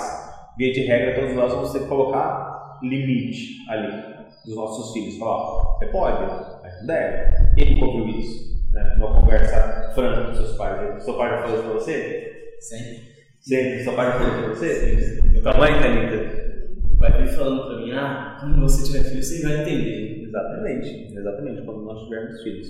Via 0.57 0.73
de 0.73 0.81
regra, 0.81 1.21
todos 1.21 1.35
nós 1.35 1.53
vamos 1.53 1.71
ter 1.71 1.79
que 1.79 1.87
colocar 1.87 2.79
limite 2.83 3.63
ali 3.69 4.17
dos 4.45 4.55
nossos 4.55 4.91
filhos. 4.91 5.17
Falar, 5.17 5.77
você 5.77 5.85
pode, 5.85 6.56
não 6.79 6.87
deve. 6.87 7.55
Quem 7.55 7.83
ouviu 7.83 8.07
isso? 8.07 8.57
Né? 8.71 8.95
Uma 8.97 9.21
conversa 9.21 9.91
franca 9.95 10.27
com 10.27 10.35
seus 10.35 10.57
pais. 10.57 11.03
Seu 11.03 11.13
pai 11.15 11.29
já 11.29 11.41
falou 11.41 11.55
isso 11.55 11.63
pra 11.63 11.73
você? 11.73 12.55
Sempre. 12.59 13.01
Sempre. 13.39 13.83
Seu 13.83 13.93
pai 13.93 14.05
já 14.07 14.11
falou 14.13 14.27
isso 14.27 14.41
pra 14.41 14.49
você? 14.55 15.41
Tua 15.41 15.57
mãe, 15.57 15.81
Thalita? 15.81 16.47
Vai 16.97 17.11
vir 17.11 17.27
falando 17.27 17.67
pra 17.67 17.77
mim, 17.77 17.91
ah, 17.91 18.37
quando 18.39 18.59
você 18.59 18.83
tiver 18.83 19.03
filho, 19.03 19.23
você 19.23 19.43
vai 19.43 19.61
entender. 19.61 20.23
Exatamente, 20.27 21.15
exatamente, 21.15 21.61
quando 21.61 21.83
nós 21.83 22.03
tivermos 22.03 22.41
filhos. 22.41 22.67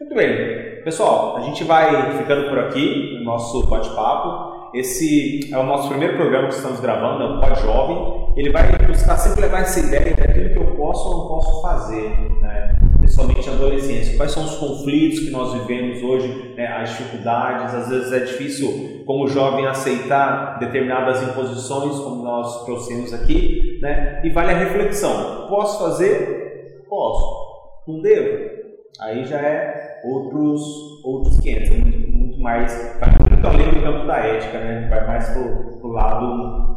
Muito 0.00 0.14
bem, 0.14 0.82
pessoal, 0.82 1.36
a 1.36 1.40
gente 1.40 1.64
vai 1.64 2.18
ficando 2.18 2.48
por 2.48 2.58
aqui 2.58 3.16
no 3.18 3.24
nosso 3.24 3.66
bate-papo. 3.66 4.70
Esse 4.74 5.52
é 5.52 5.58
o 5.58 5.62
nosso 5.64 5.88
primeiro 5.88 6.16
programa 6.16 6.48
que 6.48 6.54
estamos 6.54 6.80
gravando, 6.80 7.22
é 7.22 7.26
o 7.26 7.40
Pod 7.40 7.60
Jovem. 7.60 8.32
Ele 8.36 8.50
vai 8.50 8.70
buscar 8.86 9.16
sempre 9.16 9.42
levar 9.42 9.60
essa 9.60 9.80
ideia 9.80 10.16
daquilo 10.16 10.50
que 10.50 10.58
eu 10.58 10.76
posso 10.76 11.08
ou 11.08 11.18
não 11.18 11.28
posso 11.28 11.62
fazer, 11.62 12.10
né? 12.40 12.76
Principalmente 13.14 13.46
na 13.46 13.52
adolescência. 13.54 14.16
Quais 14.16 14.32
são 14.32 14.44
os 14.44 14.56
conflitos 14.56 15.20
que 15.20 15.30
nós 15.30 15.52
vivemos 15.54 16.02
hoje, 16.02 16.54
né? 16.56 16.66
as 16.66 16.90
dificuldades, 16.90 17.74
às 17.74 17.88
vezes 17.88 18.12
é 18.12 18.18
difícil 18.20 19.04
como 19.06 19.28
jovem 19.28 19.66
aceitar 19.66 20.58
determinadas 20.58 21.22
imposições, 21.22 21.98
como 22.00 22.24
nós 22.24 22.64
trouxemos 22.64 23.14
aqui, 23.14 23.78
né? 23.80 24.20
e 24.24 24.30
vale 24.30 24.52
a 24.52 24.58
reflexão. 24.58 25.46
Posso 25.48 25.78
fazer? 25.78 26.84
Posso. 26.88 27.44
Não 27.86 28.00
devo? 28.00 28.52
Aí 29.00 29.24
já 29.24 29.38
é 29.38 30.00
outros, 30.04 30.62
outros 31.04 31.38
500, 31.40 31.70
é 31.70 31.74
muito, 31.74 32.10
muito 32.10 32.40
mais, 32.40 32.98
vai 33.00 33.10
muito 33.30 33.46
além 33.46 33.70
do 33.70 33.82
campo 33.82 34.06
da 34.06 34.18
ética, 34.18 34.58
né? 34.58 34.88
vai 34.88 35.06
mais 35.06 35.28
pro, 35.30 35.78
pro 35.78 35.88
lado 35.90 36.74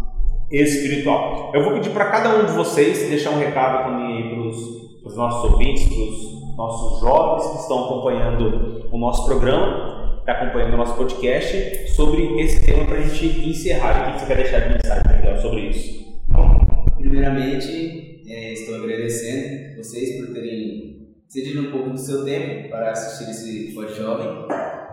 espiritual. 0.52 1.52
Eu 1.54 1.64
vou 1.64 1.74
pedir 1.74 1.90
para 1.90 2.06
cada 2.06 2.30
um 2.38 2.46
de 2.46 2.52
vocês 2.54 3.10
deixar 3.10 3.32
um 3.32 3.40
recado 3.40 3.90
também 3.90 4.30
para 4.30 4.40
os 4.40 4.87
nossos 5.18 5.52
ouvintes, 5.52 5.88
para 5.88 6.04
os 6.04 6.56
nossos 6.56 7.02
jovens 7.02 7.52
que 7.52 7.58
estão 7.62 7.86
acompanhando 7.86 8.88
o 8.92 8.98
nosso 8.98 9.26
programa, 9.26 10.20
está 10.20 10.34
acompanhando 10.34 10.76
o 10.76 10.78
nosso 10.78 10.96
podcast, 10.96 11.90
sobre 11.90 12.40
esse 12.40 12.66
tema 12.66 12.86
para 12.86 12.98
a 12.98 13.02
gente 13.02 13.50
encerrar. 13.50 14.10
O 14.10 14.14
que 14.14 14.20
você 14.20 14.26
quer 14.28 14.38
deixar 14.38 14.60
de 14.60 14.74
mensagem, 14.74 15.18
Miguel, 15.18 15.42
sobre 15.42 15.62
isso? 15.70 16.08
Primeiramente, 16.98 18.24
eh, 18.28 18.54
estou 18.54 18.76
agradecendo 18.76 19.78
vocês 19.78 20.18
por 20.18 20.34
terem 20.34 21.08
cedido 21.28 21.68
um 21.68 21.72
pouco 21.72 21.90
do 21.92 21.98
seu 21.98 22.24
tempo 22.24 22.70
para 22.70 22.92
assistir 22.92 23.32
esse 23.32 23.74
Pod 23.74 23.94
Jovem 23.94 24.28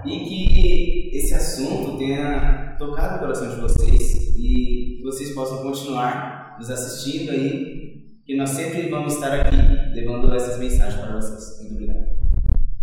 e 0.04 0.18
que 0.20 1.10
esse 1.16 1.34
assunto 1.34 1.96
tenha 1.96 2.76
tocado 2.78 3.16
o 3.16 3.18
coração 3.20 3.54
de 3.54 3.60
vocês 3.60 4.36
e 4.36 4.96
que 4.98 5.02
vocês 5.02 5.30
possam 5.30 5.62
continuar 5.62 6.56
nos 6.58 6.70
assistindo 6.70 7.30
aí, 7.30 7.83
que 8.26 8.36
nós 8.36 8.50
sempre 8.50 8.88
vamos 8.88 9.14
estar 9.14 9.32
aqui 9.40 9.56
levando 9.94 10.34
essas 10.34 10.58
mensagens 10.58 11.00
para 11.00 11.16
vocês. 11.16 11.60
Muito 11.60 11.74
obrigado. 11.74 12.06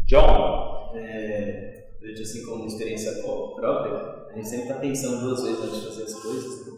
John, 0.06 0.72
É, 0.96 1.86
eu 2.02 2.10
digo 2.14 2.22
assim, 2.22 2.46
como 2.46 2.66
experiência 2.66 3.14
pró- 3.22 3.56
própria, 3.56 3.94
a 4.30 4.36
gente 4.36 4.48
sempre 4.48 4.64
está 4.68 4.76
pensando 4.76 5.22
duas 5.22 5.42
vezes 5.42 5.64
antes 5.64 5.80
de 5.80 5.86
fazer 5.88 6.04
as 6.04 6.14
coisas 6.16 6.68
né? 6.68 6.74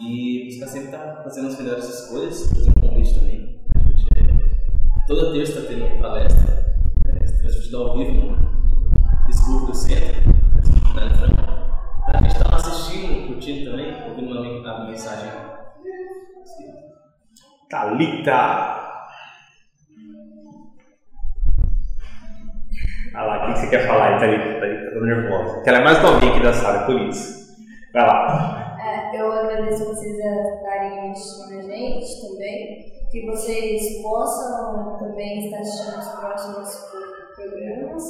e 0.00 0.44
buscar 0.46 0.66
sempre 0.68 0.86
estar 0.88 1.22
fazendo 1.24 1.48
as 1.48 1.58
melhores 1.58 1.84
escolhas, 1.88 2.48
fazer 2.48 2.70
um 2.70 2.74
convite 2.88 3.14
também. 3.18 3.60
A 3.74 3.78
gente, 3.80 4.06
é, 4.16 5.06
toda 5.08 5.32
terça 5.32 5.58
está 5.58 5.68
tendo 5.72 6.00
palestra, 6.00 6.76
é, 7.08 7.18
transmitida 7.18 7.76
ao 7.76 7.98
vivo 7.98 8.12
no 8.12 9.24
Facebook 9.26 9.66
do 9.66 9.74
Centro, 9.74 10.30
na 10.94 11.14
Franca. 11.16 11.46
A 12.06 12.22
gente 12.22 12.36
está 12.36 12.54
assistindo, 12.56 13.26
curtindo 13.26 13.70
também, 13.70 14.08
ouvindo 14.08 14.30
uma, 14.30 14.40
men- 14.42 14.64
a 14.64 14.84
mensagem. 14.86 15.30
Thalita. 17.68 18.76
Ah 23.14 23.22
lá, 23.24 23.48
o 23.48 23.52
que 23.54 23.58
você 23.60 23.66
quer 23.68 23.86
falar 23.86 24.14
aí, 24.14 24.20
Thalita? 24.20 24.60
Thalita 24.60 24.90
tá 24.92 25.00
nervosa. 25.00 25.54
Porque 25.54 25.68
ela 25.70 25.78
é 25.78 25.84
mais 25.84 26.02
novinha 26.02 26.32
aqui 26.32 26.42
da 26.42 26.52
sala, 26.52 26.86
por 26.86 27.00
isso. 27.00 27.46
Vai 27.92 28.06
lá. 28.06 28.76
É, 28.80 29.20
eu 29.20 29.32
agradeço 29.32 29.84
vocês 29.86 30.16
a 30.20 30.62
darem 30.62 31.10
assistindo 31.10 31.58
a 31.58 31.62
gente 31.62 32.20
também. 32.28 32.96
Que 33.10 33.24
vocês 33.24 34.02
possam 34.02 34.98
também 34.98 35.46
estar 35.46 35.60
assistindo 35.60 35.98
os 35.98 36.08
próximos 36.08 36.74
pro- 36.90 37.34
programas 37.36 38.02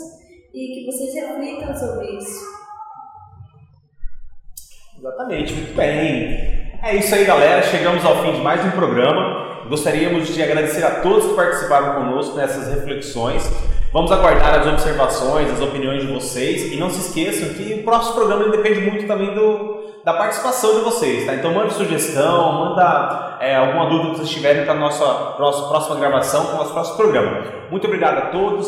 e 0.54 0.74
que 0.74 0.86
vocês 0.86 1.14
reflitam 1.14 1.76
sobre 1.76 2.16
isso. 2.16 2.56
Exatamente, 4.98 5.52
muito 5.52 5.76
bem. 5.76 6.78
É 6.82 6.96
isso 6.96 7.14
aí, 7.14 7.24
galera. 7.26 7.62
Chegamos 7.62 8.04
ao 8.04 8.22
fim 8.22 8.32
de 8.32 8.40
mais 8.40 8.64
um 8.64 8.70
programa. 8.70 9.35
Gostaríamos 9.68 10.28
de 10.28 10.42
agradecer 10.42 10.84
a 10.84 11.00
todos 11.00 11.26
que 11.26 11.34
participaram 11.34 11.94
conosco 11.94 12.36
nessas 12.36 12.68
reflexões. 12.68 13.50
Vamos 13.92 14.12
aguardar 14.12 14.60
as 14.60 14.66
observações, 14.66 15.50
as 15.50 15.60
opiniões 15.60 16.02
de 16.02 16.12
vocês 16.12 16.72
e 16.72 16.76
não 16.76 16.90
se 16.90 17.00
esqueçam 17.00 17.48
que 17.54 17.80
o 17.80 17.82
próximo 17.82 18.14
programa 18.14 18.48
depende 18.48 18.80
muito 18.80 19.06
também 19.06 19.34
do, 19.34 19.86
da 20.04 20.12
participação 20.14 20.74
de 20.76 20.80
vocês, 20.82 21.26
tá? 21.26 21.34
Então 21.34 21.52
manda 21.52 21.70
sugestão, 21.70 22.52
manda 22.52 23.38
é, 23.40 23.56
alguma 23.56 23.88
dúvida 23.88 24.10
que 24.10 24.16
vocês 24.18 24.30
tiverem 24.30 24.64
para 24.64 24.74
a 24.74 24.76
nossa 24.76 25.04
próxima, 25.36 25.68
próxima 25.68 25.96
gravação, 25.96 26.46
para 26.46 26.54
o 26.54 26.58
nosso 26.58 26.72
próximo 26.72 26.96
programa. 26.96 27.42
Muito 27.70 27.86
obrigado 27.86 28.18
a 28.18 28.26
todos, 28.26 28.66